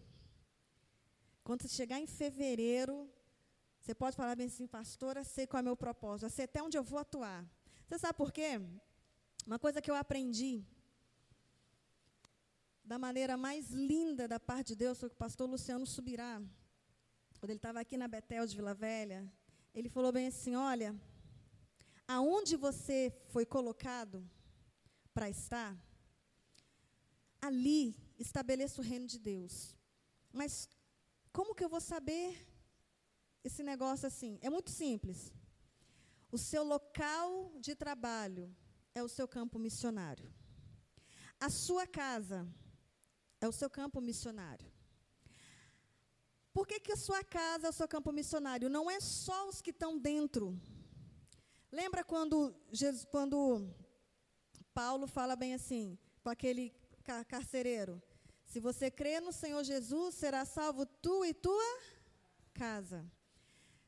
Quando 1.43 1.61
você 1.61 1.69
chegar 1.69 1.99
em 1.99 2.07
fevereiro, 2.07 3.09
você 3.79 3.93
pode 3.95 4.15
falar 4.15 4.35
bem 4.35 4.47
assim, 4.47 4.67
pastora, 4.67 5.23
sei 5.23 5.47
qual 5.47 5.59
é 5.59 5.61
o 5.61 5.65
meu 5.65 5.77
propósito, 5.77 6.25
eu 6.25 6.29
sei 6.29 6.45
até 6.45 6.61
onde 6.61 6.77
eu 6.77 6.83
vou 6.83 6.99
atuar. 6.99 7.45
Você 7.87 7.99
sabe 7.99 8.17
por 8.17 8.31
quê? 8.31 8.59
Uma 9.45 9.57
coisa 9.57 9.81
que 9.81 9.89
eu 9.89 9.95
aprendi 9.95 10.63
da 12.83 12.99
maneira 12.99 13.37
mais 13.37 13.69
linda 13.71 14.27
da 14.27 14.39
parte 14.39 14.69
de 14.69 14.75
Deus 14.75 14.99
foi 14.99 15.09
que 15.09 15.15
o 15.15 15.17
pastor 15.17 15.49
Luciano 15.49 15.85
Subirá, 15.85 16.41
quando 17.41 17.49
ele 17.49 17.57
estava 17.57 17.79
aqui 17.79 17.97
na 17.97 18.07
Betel 18.07 18.45
de 18.45 18.55
Vila 18.55 18.75
Velha, 18.75 19.19
ele 19.73 19.89
falou 19.89 20.11
bem 20.11 20.27
assim: 20.27 20.55
olha, 20.55 20.95
aonde 22.07 22.55
você 22.55 23.11
foi 23.29 23.47
colocado 23.47 24.23
para 25.11 25.27
estar, 25.27 25.75
ali 27.41 27.97
estabeleça 28.19 28.79
o 28.79 28.83
reino 28.83 29.07
de 29.07 29.17
Deus. 29.17 29.75
Mas 30.31 30.69
como 31.33 31.55
que 31.55 31.63
eu 31.63 31.69
vou 31.75 31.81
saber 31.81 32.47
esse 33.43 33.63
negócio 33.63 34.05
assim? 34.05 34.37
É 34.43 34.49
muito 34.51 34.69
simples. 34.69 35.33
O 36.31 36.37
seu 36.37 36.63
local 36.63 37.51
de 37.59 37.73
trabalho 37.73 38.55
é 38.93 39.01
o 39.01 39.09
seu 39.09 39.27
campo 39.27 39.57
missionário. 39.57 40.31
A 41.39 41.49
sua 41.49 41.87
casa 41.87 42.47
é 43.39 43.47
o 43.47 43.51
seu 43.51 43.67
campo 43.67 43.99
missionário. 43.99 44.70
Por 46.53 46.67
que, 46.67 46.79
que 46.79 46.91
a 46.91 46.97
sua 46.97 47.23
casa 47.23 47.67
é 47.67 47.69
o 47.69 47.73
seu 47.73 47.87
campo 47.87 48.11
missionário? 48.11 48.69
Não 48.69 48.89
é 48.91 48.99
só 48.99 49.47
os 49.47 49.61
que 49.61 49.69
estão 49.69 49.97
dentro. 49.97 50.59
Lembra 51.71 52.03
quando, 52.03 52.53
Jesus, 52.71 53.05
quando 53.05 53.69
Paulo 54.73 55.07
fala 55.07 55.35
bem 55.35 55.53
assim, 55.53 55.97
com 56.21 56.29
aquele 56.29 56.73
carcereiro? 57.27 58.01
Se 58.45 58.59
você 58.59 58.91
crê 58.91 59.21
no 59.21 59.31
Senhor 59.31 59.63
Jesus, 59.63 60.15
será 60.15 60.43
salvo 60.43 60.85
tu 60.85 61.23
e 61.23 61.33
tua 61.33 61.79
casa. 62.53 63.09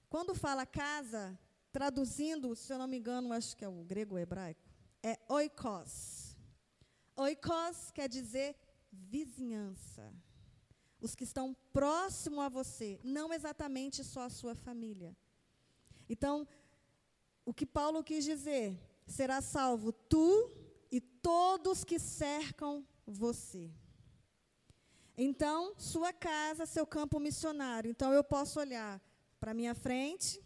Quando 0.10 0.34
fala 0.34 0.66
casa, 0.66 1.38
traduzindo, 1.72 2.56
se 2.56 2.72
eu 2.72 2.78
não 2.78 2.88
me 2.88 2.98
engano, 2.98 3.34
acho 3.34 3.58
que 3.58 3.66
é 3.66 3.68
o 3.68 3.84
grego 3.84 4.16
ou 4.16 4.20
hebraico, 4.20 4.62
é 5.02 5.20
oikos. 5.28 6.38
Oikos 7.18 7.92
quer 7.92 8.08
dizer 8.08 8.56
vizinhança. 8.90 10.14
Os 11.04 11.16
que 11.16 11.26
estão 11.26 11.54
próximo 11.74 12.40
a 12.40 12.48
você, 12.48 12.98
não 13.04 13.34
exatamente 13.34 14.06
só 14.06 14.22
a 14.22 14.30
sua 14.30 14.56
família. 14.56 15.14
Então, 16.08 16.48
o 17.46 17.54
que 17.54 17.66
Paulo 17.66 18.02
quis 18.02 18.24
dizer, 18.24 18.80
será 19.06 19.42
salvo 19.42 19.92
tu 19.92 20.50
e 20.90 21.02
todos 21.02 21.84
que 21.84 22.00
cercam 22.00 22.88
você. 23.06 23.70
Então, 25.18 25.76
sua 25.78 26.14
casa, 26.14 26.66
seu 26.66 26.88
campo 26.88 27.20
missionário. 27.20 27.92
Então, 27.92 28.14
eu 28.14 28.24
posso 28.24 28.58
olhar 28.62 29.02
para 29.42 29.54
minha 29.54 29.76
frente, 29.76 30.42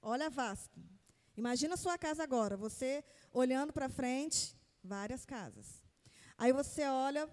olha 0.00 0.30
Vasco. 0.30 0.80
Imagina 1.36 1.76
sua 1.76 1.98
casa 1.98 2.22
agora, 2.22 2.56
você 2.56 3.04
olhando 3.30 3.74
para 3.74 3.90
frente, 3.90 4.56
várias 4.82 5.26
casas. 5.26 5.82
Aí 6.38 6.50
você 6.50 6.86
olha 6.86 7.28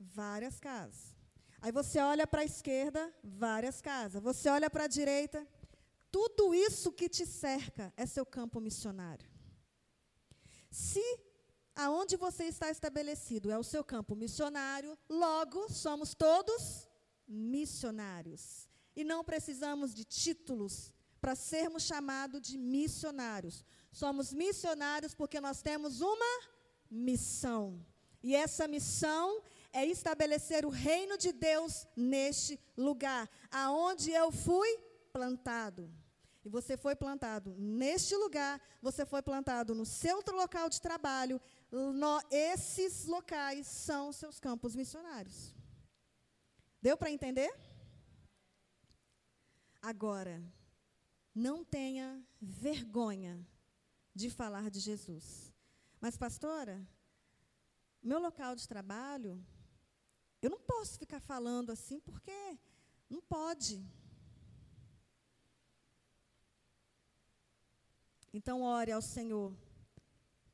várias 0.00 0.58
casas. 0.58 1.15
Aí 1.60 1.72
você 1.72 1.98
olha 1.98 2.26
para 2.26 2.42
a 2.42 2.44
esquerda, 2.44 3.12
várias 3.22 3.80
casas. 3.80 4.22
Você 4.22 4.48
olha 4.48 4.68
para 4.70 4.84
a 4.84 4.88
direita, 4.88 5.46
tudo 6.10 6.54
isso 6.54 6.92
que 6.92 7.08
te 7.08 7.26
cerca 7.26 7.92
é 7.96 8.06
seu 8.06 8.24
campo 8.24 8.60
missionário. 8.60 9.28
Se 10.70 11.02
aonde 11.74 12.16
você 12.16 12.44
está 12.44 12.70
estabelecido 12.70 13.50
é 13.50 13.58
o 13.58 13.62
seu 13.62 13.84
campo 13.84 14.14
missionário, 14.14 14.98
logo 15.08 15.68
somos 15.68 16.14
todos 16.14 16.88
missionários. 17.26 18.68
E 18.94 19.04
não 19.04 19.22
precisamos 19.22 19.94
de 19.94 20.04
títulos 20.04 20.92
para 21.20 21.34
sermos 21.34 21.82
chamados 21.82 22.40
de 22.40 22.56
missionários. 22.56 23.64
Somos 23.92 24.32
missionários 24.32 25.14
porque 25.14 25.40
nós 25.40 25.60
temos 25.60 26.00
uma 26.00 26.42
missão. 26.90 27.84
E 28.22 28.34
essa 28.34 28.66
missão 28.66 29.42
é 29.76 29.84
estabelecer 29.84 30.64
o 30.64 30.70
reino 30.70 31.18
de 31.18 31.32
Deus 31.32 31.86
neste 31.94 32.58
lugar, 32.74 33.28
aonde 33.50 34.10
eu 34.10 34.32
fui 34.32 34.70
plantado. 35.12 35.92
E 36.42 36.48
você 36.48 36.78
foi 36.78 36.96
plantado 36.96 37.54
neste 37.58 38.16
lugar, 38.16 38.58
você 38.80 39.04
foi 39.04 39.20
plantado 39.20 39.74
no 39.74 39.84
seu 39.84 40.22
local 40.32 40.70
de 40.70 40.80
trabalho. 40.80 41.38
No, 41.70 42.22
esses 42.30 43.04
locais 43.04 43.66
são 43.66 44.12
seus 44.12 44.40
campos 44.40 44.74
missionários. 44.74 45.54
Deu 46.80 46.96
para 46.96 47.10
entender? 47.10 47.52
Agora, 49.82 50.42
não 51.34 51.62
tenha 51.62 52.24
vergonha 52.40 53.46
de 54.14 54.30
falar 54.30 54.70
de 54.70 54.80
Jesus. 54.80 55.52
Mas, 56.00 56.16
pastora, 56.16 56.76
meu 58.02 58.18
local 58.18 58.54
de 58.56 58.66
trabalho 58.66 59.44
eu 60.46 60.50
não 60.50 60.60
posso 60.60 60.96
ficar 60.96 61.18
falando 61.18 61.70
assim 61.70 61.98
porque 61.98 62.56
não 63.10 63.20
pode. 63.20 63.84
Então, 68.32 68.62
ore 68.62 68.92
ao 68.92 69.02
Senhor, 69.02 69.52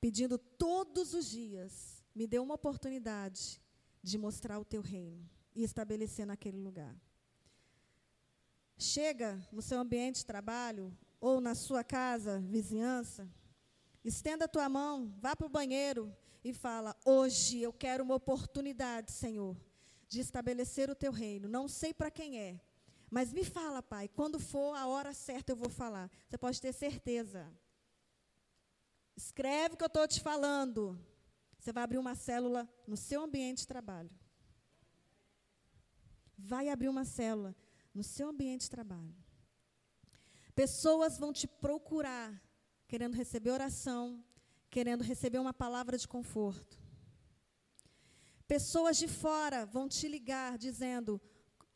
pedindo 0.01 0.39
todos 0.39 1.13
os 1.13 1.29
dias, 1.29 2.03
me 2.15 2.27
dê 2.27 2.39
uma 2.39 2.55
oportunidade 2.55 3.61
de 4.03 4.17
mostrar 4.17 4.59
o 4.59 4.65
teu 4.65 4.81
reino 4.81 5.29
e 5.55 5.63
estabelecer 5.63 6.25
naquele 6.25 6.59
lugar. 6.59 6.97
Chega 8.79 9.47
no 9.53 9.61
seu 9.61 9.79
ambiente 9.79 10.21
de 10.21 10.27
trabalho 10.27 10.97
ou 11.21 11.39
na 11.39 11.55
sua 11.55 11.85
casa, 11.85 12.41
vizinhança, 12.41 13.31
estenda 14.03 14.47
a 14.47 14.49
tua 14.49 14.71
mão, 14.71 15.15
vá 15.19 15.37
para 15.37 15.47
o 15.47 15.51
banheiro 15.51 16.17
e 16.43 16.55
fala: 16.55 16.97
Hoje 17.05 17.61
eu 17.61 17.75
quero 17.75 18.03
uma 18.03 18.15
oportunidade, 18.15 19.13
Senhor, 19.13 19.55
de 20.13 20.21
estabelecer 20.21 20.91
o 20.91 20.95
teu 20.95 21.11
reino. 21.11 21.49
Não 21.49 21.67
sei 21.67 21.95
para 21.95 22.11
quem 22.11 22.39
é, 22.39 22.61
mas 23.11 23.33
me 23.33 23.45
fala, 23.45 23.83
Pai, 23.83 24.09
quando 24.09 24.39
for 24.39 24.75
a 24.77 24.87
hora 24.87 25.15
certa 25.15 25.53
eu 25.53 25.57
vou 25.57 25.71
falar. 25.71 26.11
Você 26.29 26.37
pode 26.37 26.61
ter 26.61 26.73
certeza. 26.73 27.51
Escreve 29.17 29.75
o 29.75 29.79
que 29.79 29.85
eu 29.85 29.87
estou 29.87 30.07
te 30.07 30.21
falando. 30.21 30.99
Você 31.59 31.73
vai 31.73 31.83
abrir 31.83 31.97
uma 31.97 32.15
célula 32.15 32.69
no 32.87 32.97
seu 32.97 33.23
ambiente 33.23 33.61
de 33.61 33.67
trabalho. 33.67 34.11
Vai 36.37 36.69
abrir 36.69 36.89
uma 36.91 37.07
célula 37.07 37.57
no 37.95 38.03
seu 38.03 38.29
ambiente 38.29 38.63
de 38.63 38.71
trabalho. 38.71 39.17
Pessoas 40.55 41.17
vão 41.17 41.33
te 41.33 41.47
procurar, 41.47 42.39
querendo 42.87 43.15
receber 43.15 43.51
oração, 43.51 44.23
querendo 44.69 45.03
receber 45.03 45.39
uma 45.39 45.55
palavra 45.55 45.97
de 45.97 46.07
conforto. 46.07 46.82
Pessoas 48.55 48.99
de 48.99 49.09
fora 49.09 49.65
vão 49.65 49.89
te 49.89 50.07
ligar 50.07 50.59
dizendo: 50.59 51.19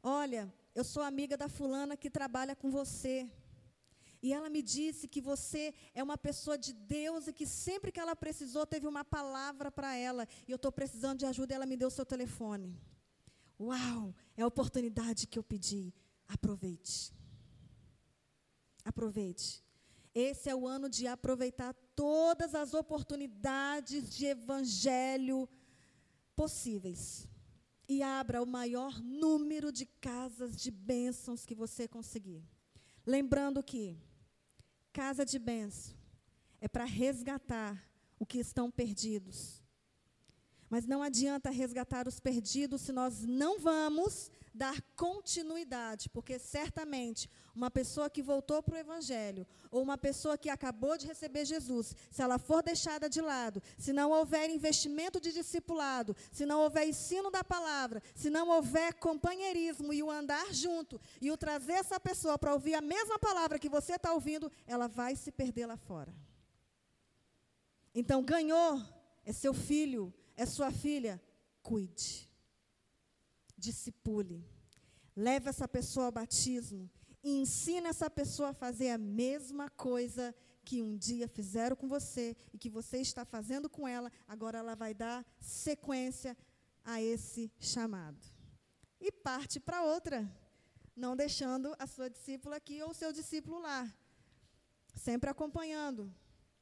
Olha, 0.03 0.43
eu 0.75 0.85
sou 0.85 1.03
amiga 1.03 1.35
da 1.35 1.49
fulana 1.49 1.97
que 1.97 2.11
trabalha 2.11 2.55
com 2.55 2.71
você. 2.71 3.15
E 4.23 4.31
ela 4.31 4.51
me 4.51 4.61
disse 4.61 5.09
que 5.09 5.23
você 5.23 5.73
é 5.95 6.03
uma 6.03 6.19
pessoa 6.19 6.59
de 6.59 6.75
Deus 6.75 7.29
e 7.29 7.33
que 7.33 7.47
sempre 7.47 7.91
que 7.91 7.99
ela 7.99 8.15
precisou 8.15 8.67
teve 8.67 8.87
uma 8.87 9.03
palavra 9.03 9.71
para 9.71 9.97
ela. 9.97 10.29
E 10.47 10.51
eu 10.51 10.57
estou 10.57 10.71
precisando 10.71 11.21
de 11.21 11.25
ajuda 11.25 11.55
e 11.55 11.57
ela 11.57 11.65
me 11.65 11.79
deu 11.79 11.89
o 11.89 11.97
seu 11.99 12.05
telefone. 12.05 12.79
Uau, 13.59 14.15
é 14.37 14.43
a 14.43 14.47
oportunidade 14.47 15.27
que 15.27 15.39
eu 15.39 15.43
pedi. 15.43 15.95
Aproveite. 16.29 17.11
Aproveite. 18.85 19.65
Esse 20.15 20.51
é 20.51 20.55
o 20.55 20.69
ano 20.69 20.91
de 20.91 21.07
aproveitar 21.07 21.73
todas 21.95 22.55
as 22.55 22.75
oportunidades 22.75 24.15
de 24.15 24.27
evangelho 24.27 25.49
possíveis. 26.37 27.27
e 27.89 28.03
abra 28.03 28.43
o 28.43 28.47
maior 28.47 29.01
número 29.01 29.71
de 29.71 29.87
casas 29.87 30.57
de 30.57 30.73
bênçãos 30.73 31.47
que 31.47 31.55
você 31.55 31.87
conseguir. 31.87 32.43
Lembrando 33.07 33.63
que 33.63 33.97
casa 34.93 35.25
de 35.25 35.39
bênção 35.39 35.95
é 36.61 36.67
para 36.67 36.85
resgatar 36.85 37.81
o 38.19 38.27
que 38.27 38.39
estão 38.39 38.71
perdidos. 38.71 39.63
Mas 40.77 40.87
não 40.87 41.03
adianta 41.03 41.49
resgatar 41.49 42.07
os 42.07 42.21
perdidos 42.21 42.83
se 42.83 42.93
nós 42.93 43.25
não 43.25 43.59
vamos 43.59 44.31
dar 44.53 44.79
continuidade, 44.95 46.11
porque 46.11 46.39
certamente 46.39 47.31
uma 47.55 47.71
pessoa 47.71 48.11
que 48.11 48.23
voltou 48.23 48.63
para 48.63 48.75
o 48.75 48.79
Evangelho, 48.79 49.47
ou 49.71 49.83
uma 49.83 49.97
pessoa 49.97 50.37
que 50.37 50.51
acabou 50.51 50.99
de 50.99 51.07
receber 51.07 51.47
Jesus, 51.47 51.97
se 52.11 52.21
ela 52.21 52.39
for 52.39 52.63
deixada 52.63 53.09
de 53.09 53.23
lado, 53.23 53.63
se 53.79 53.91
não 53.91 54.11
houver 54.11 54.51
investimento 54.51 55.19
de 55.19 55.33
discipulado, 55.33 56.15
se 56.31 56.45
não 56.45 56.61
houver 56.61 56.87
ensino 56.87 57.31
da 57.31 57.43
palavra, 57.43 58.03
se 58.15 58.29
não 58.29 58.47
houver 58.51 58.93
companheirismo 58.97 59.95
e 59.95 60.03
o 60.03 60.11
andar 60.11 60.53
junto, 60.53 61.01
e 61.23 61.31
o 61.31 61.39
trazer 61.39 61.73
essa 61.73 61.99
pessoa 61.99 62.37
para 62.37 62.53
ouvir 62.53 62.75
a 62.75 62.83
mesma 62.83 63.19
palavra 63.19 63.59
que 63.59 63.71
você 63.71 63.95
está 63.95 64.13
ouvindo, 64.13 64.53
ela 64.67 64.89
vai 64.89 65.17
se 65.17 65.33
perder 65.33 65.65
lá 65.65 65.79
fora. 65.79 66.13
Então, 67.95 68.23
ganhou, 68.23 68.83
é 69.25 69.33
seu 69.33 69.55
filho, 69.55 70.13
é 70.37 70.47
sua 70.47 70.71
filha, 70.71 71.21
cuide 71.63 72.27
discipule. 73.57 74.45
Leve 75.15 75.49
essa 75.49 75.67
pessoa 75.67 76.07
ao 76.07 76.13
batismo 76.13 76.91
e 77.23 77.41
ensine 77.41 77.87
essa 77.89 78.11
pessoa 78.11 78.51
a 78.51 78.55
fazer 78.55 78.91
a 78.91 78.99
mesma 78.99 79.71
coisa 79.71 80.35
que 80.65 80.83
um 80.83 80.97
dia 80.97 81.27
fizeram 81.27 81.77
com 81.77 81.89
você 81.89 82.37
e 82.53 82.59
que 82.59 82.69
você 82.69 82.99
está 82.99 83.25
fazendo 83.25 83.71
com 83.71 83.87
ela, 83.87 84.11
agora 84.27 84.59
ela 84.59 84.75
vai 84.75 84.93
dar 84.93 85.25
sequência 85.41 86.37
a 86.85 87.01
esse 87.01 87.51
chamado. 87.59 88.19
E 89.01 89.11
parte 89.11 89.59
para 89.61 89.85
outra, 89.85 90.29
não 90.95 91.17
deixando 91.17 91.75
a 91.79 91.87
sua 91.87 92.11
discípula 92.11 92.57
aqui 92.57 92.83
ou 92.83 92.91
o 92.91 92.95
seu 92.95 93.13
discípulo 93.13 93.61
lá, 93.61 93.93
sempre 94.95 95.31
acompanhando, 95.31 96.13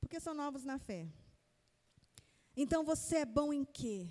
porque 0.01 0.21
são 0.21 0.35
novos 0.35 0.65
na 0.65 0.79
fé. 0.79 1.09
Então 2.57 2.85
você 2.85 3.19
é 3.19 3.25
bom 3.25 3.53
em 3.53 3.65
quê? 3.65 4.09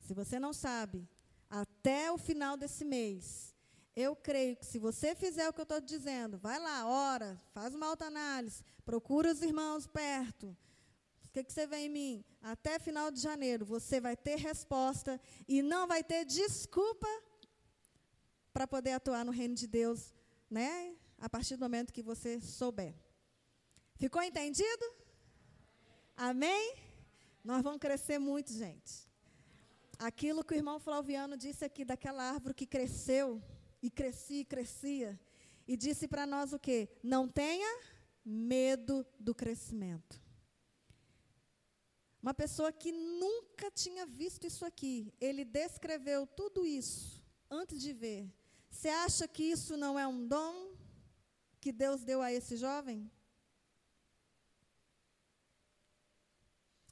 Se 0.00 0.14
você 0.14 0.38
não 0.38 0.52
sabe, 0.52 1.06
até 1.50 2.10
o 2.10 2.18
final 2.18 2.56
desse 2.56 2.84
mês. 2.84 3.54
Eu 3.94 4.14
creio 4.14 4.56
que 4.56 4.64
se 4.64 4.78
você 4.78 5.14
fizer 5.14 5.48
o 5.48 5.52
que 5.52 5.60
eu 5.60 5.64
estou 5.64 5.80
dizendo, 5.80 6.38
vai 6.38 6.58
lá, 6.58 6.86
ora, 6.86 7.40
faz 7.52 7.74
uma 7.74 7.86
autoanálise, 7.88 8.62
procura 8.84 9.32
os 9.32 9.42
irmãos 9.42 9.86
perto. 9.86 10.56
O 11.24 11.30
que, 11.32 11.42
que 11.42 11.52
você 11.52 11.66
vê 11.66 11.78
em 11.78 11.88
mim? 11.88 12.24
Até 12.40 12.78
final 12.78 13.10
de 13.10 13.20
janeiro 13.20 13.66
você 13.66 14.00
vai 14.00 14.16
ter 14.16 14.36
resposta 14.36 15.20
e 15.46 15.62
não 15.62 15.86
vai 15.86 16.02
ter 16.04 16.24
desculpa 16.24 17.08
para 18.52 18.66
poder 18.66 18.92
atuar 18.92 19.24
no 19.24 19.32
reino 19.32 19.54
de 19.54 19.66
Deus, 19.66 20.14
né? 20.48 20.96
A 21.18 21.28
partir 21.28 21.56
do 21.56 21.60
momento 21.60 21.92
que 21.92 22.02
você 22.02 22.40
souber. 22.40 22.94
Ficou 23.96 24.22
entendido? 24.22 24.84
Amém? 26.16 26.87
Nós 27.48 27.62
vamos 27.62 27.80
crescer 27.80 28.18
muito, 28.18 28.52
gente 28.52 29.08
aquilo 29.98 30.44
que 30.44 30.54
o 30.54 30.56
irmão 30.56 30.78
Flaviano 30.78 31.36
disse 31.36 31.64
aqui 31.64 31.84
daquela 31.84 32.22
árvore 32.22 32.54
que 32.54 32.66
cresceu 32.66 33.42
e 33.82 33.90
crescia 33.90 34.40
e 34.40 34.44
crescia 34.44 35.20
e 35.66 35.76
disse 35.76 36.06
para 36.06 36.26
nós 36.26 36.52
o 36.52 36.58
quê? 36.58 36.88
Não 37.02 37.28
tenha 37.28 37.68
medo 38.24 39.04
do 39.18 39.34
crescimento. 39.34 40.22
Uma 42.22 42.32
pessoa 42.32 42.72
que 42.72 42.92
nunca 42.92 43.70
tinha 43.70 44.06
visto 44.06 44.46
isso 44.46 44.64
aqui, 44.64 45.12
ele 45.20 45.44
descreveu 45.44 46.26
tudo 46.26 46.64
isso 46.64 47.24
antes 47.50 47.80
de 47.80 47.92
ver. 47.92 48.32
Você 48.70 48.88
acha 48.88 49.26
que 49.26 49.42
isso 49.42 49.76
não 49.76 49.98
é 49.98 50.06
um 50.06 50.26
dom 50.26 50.72
que 51.60 51.72
Deus 51.72 52.04
deu 52.04 52.22
a 52.22 52.32
esse 52.32 52.56
jovem? 52.56 53.10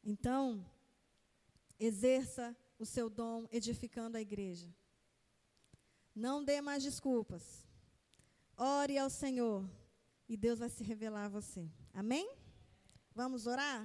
Então, 0.09 0.65
exerça 1.81 2.57
o 2.79 2.87
seu 2.87 3.11
dom 3.11 3.49
edificando 3.51 4.17
a 4.17 4.21
igreja. 4.21 4.73
Não 6.15 6.45
dê 6.45 6.61
mais 6.61 6.85
desculpas. 6.85 7.67
Ore 8.57 8.97
ao 8.97 9.11
Senhor 9.11 9.69
e 10.29 10.37
Deus 10.37 10.61
vai 10.61 10.69
se 10.69 10.85
revelar 10.85 11.25
a 11.25 11.29
você. 11.29 11.69
Amém? 11.93 12.33
Vamos 13.13 13.49
orar? 13.49 13.85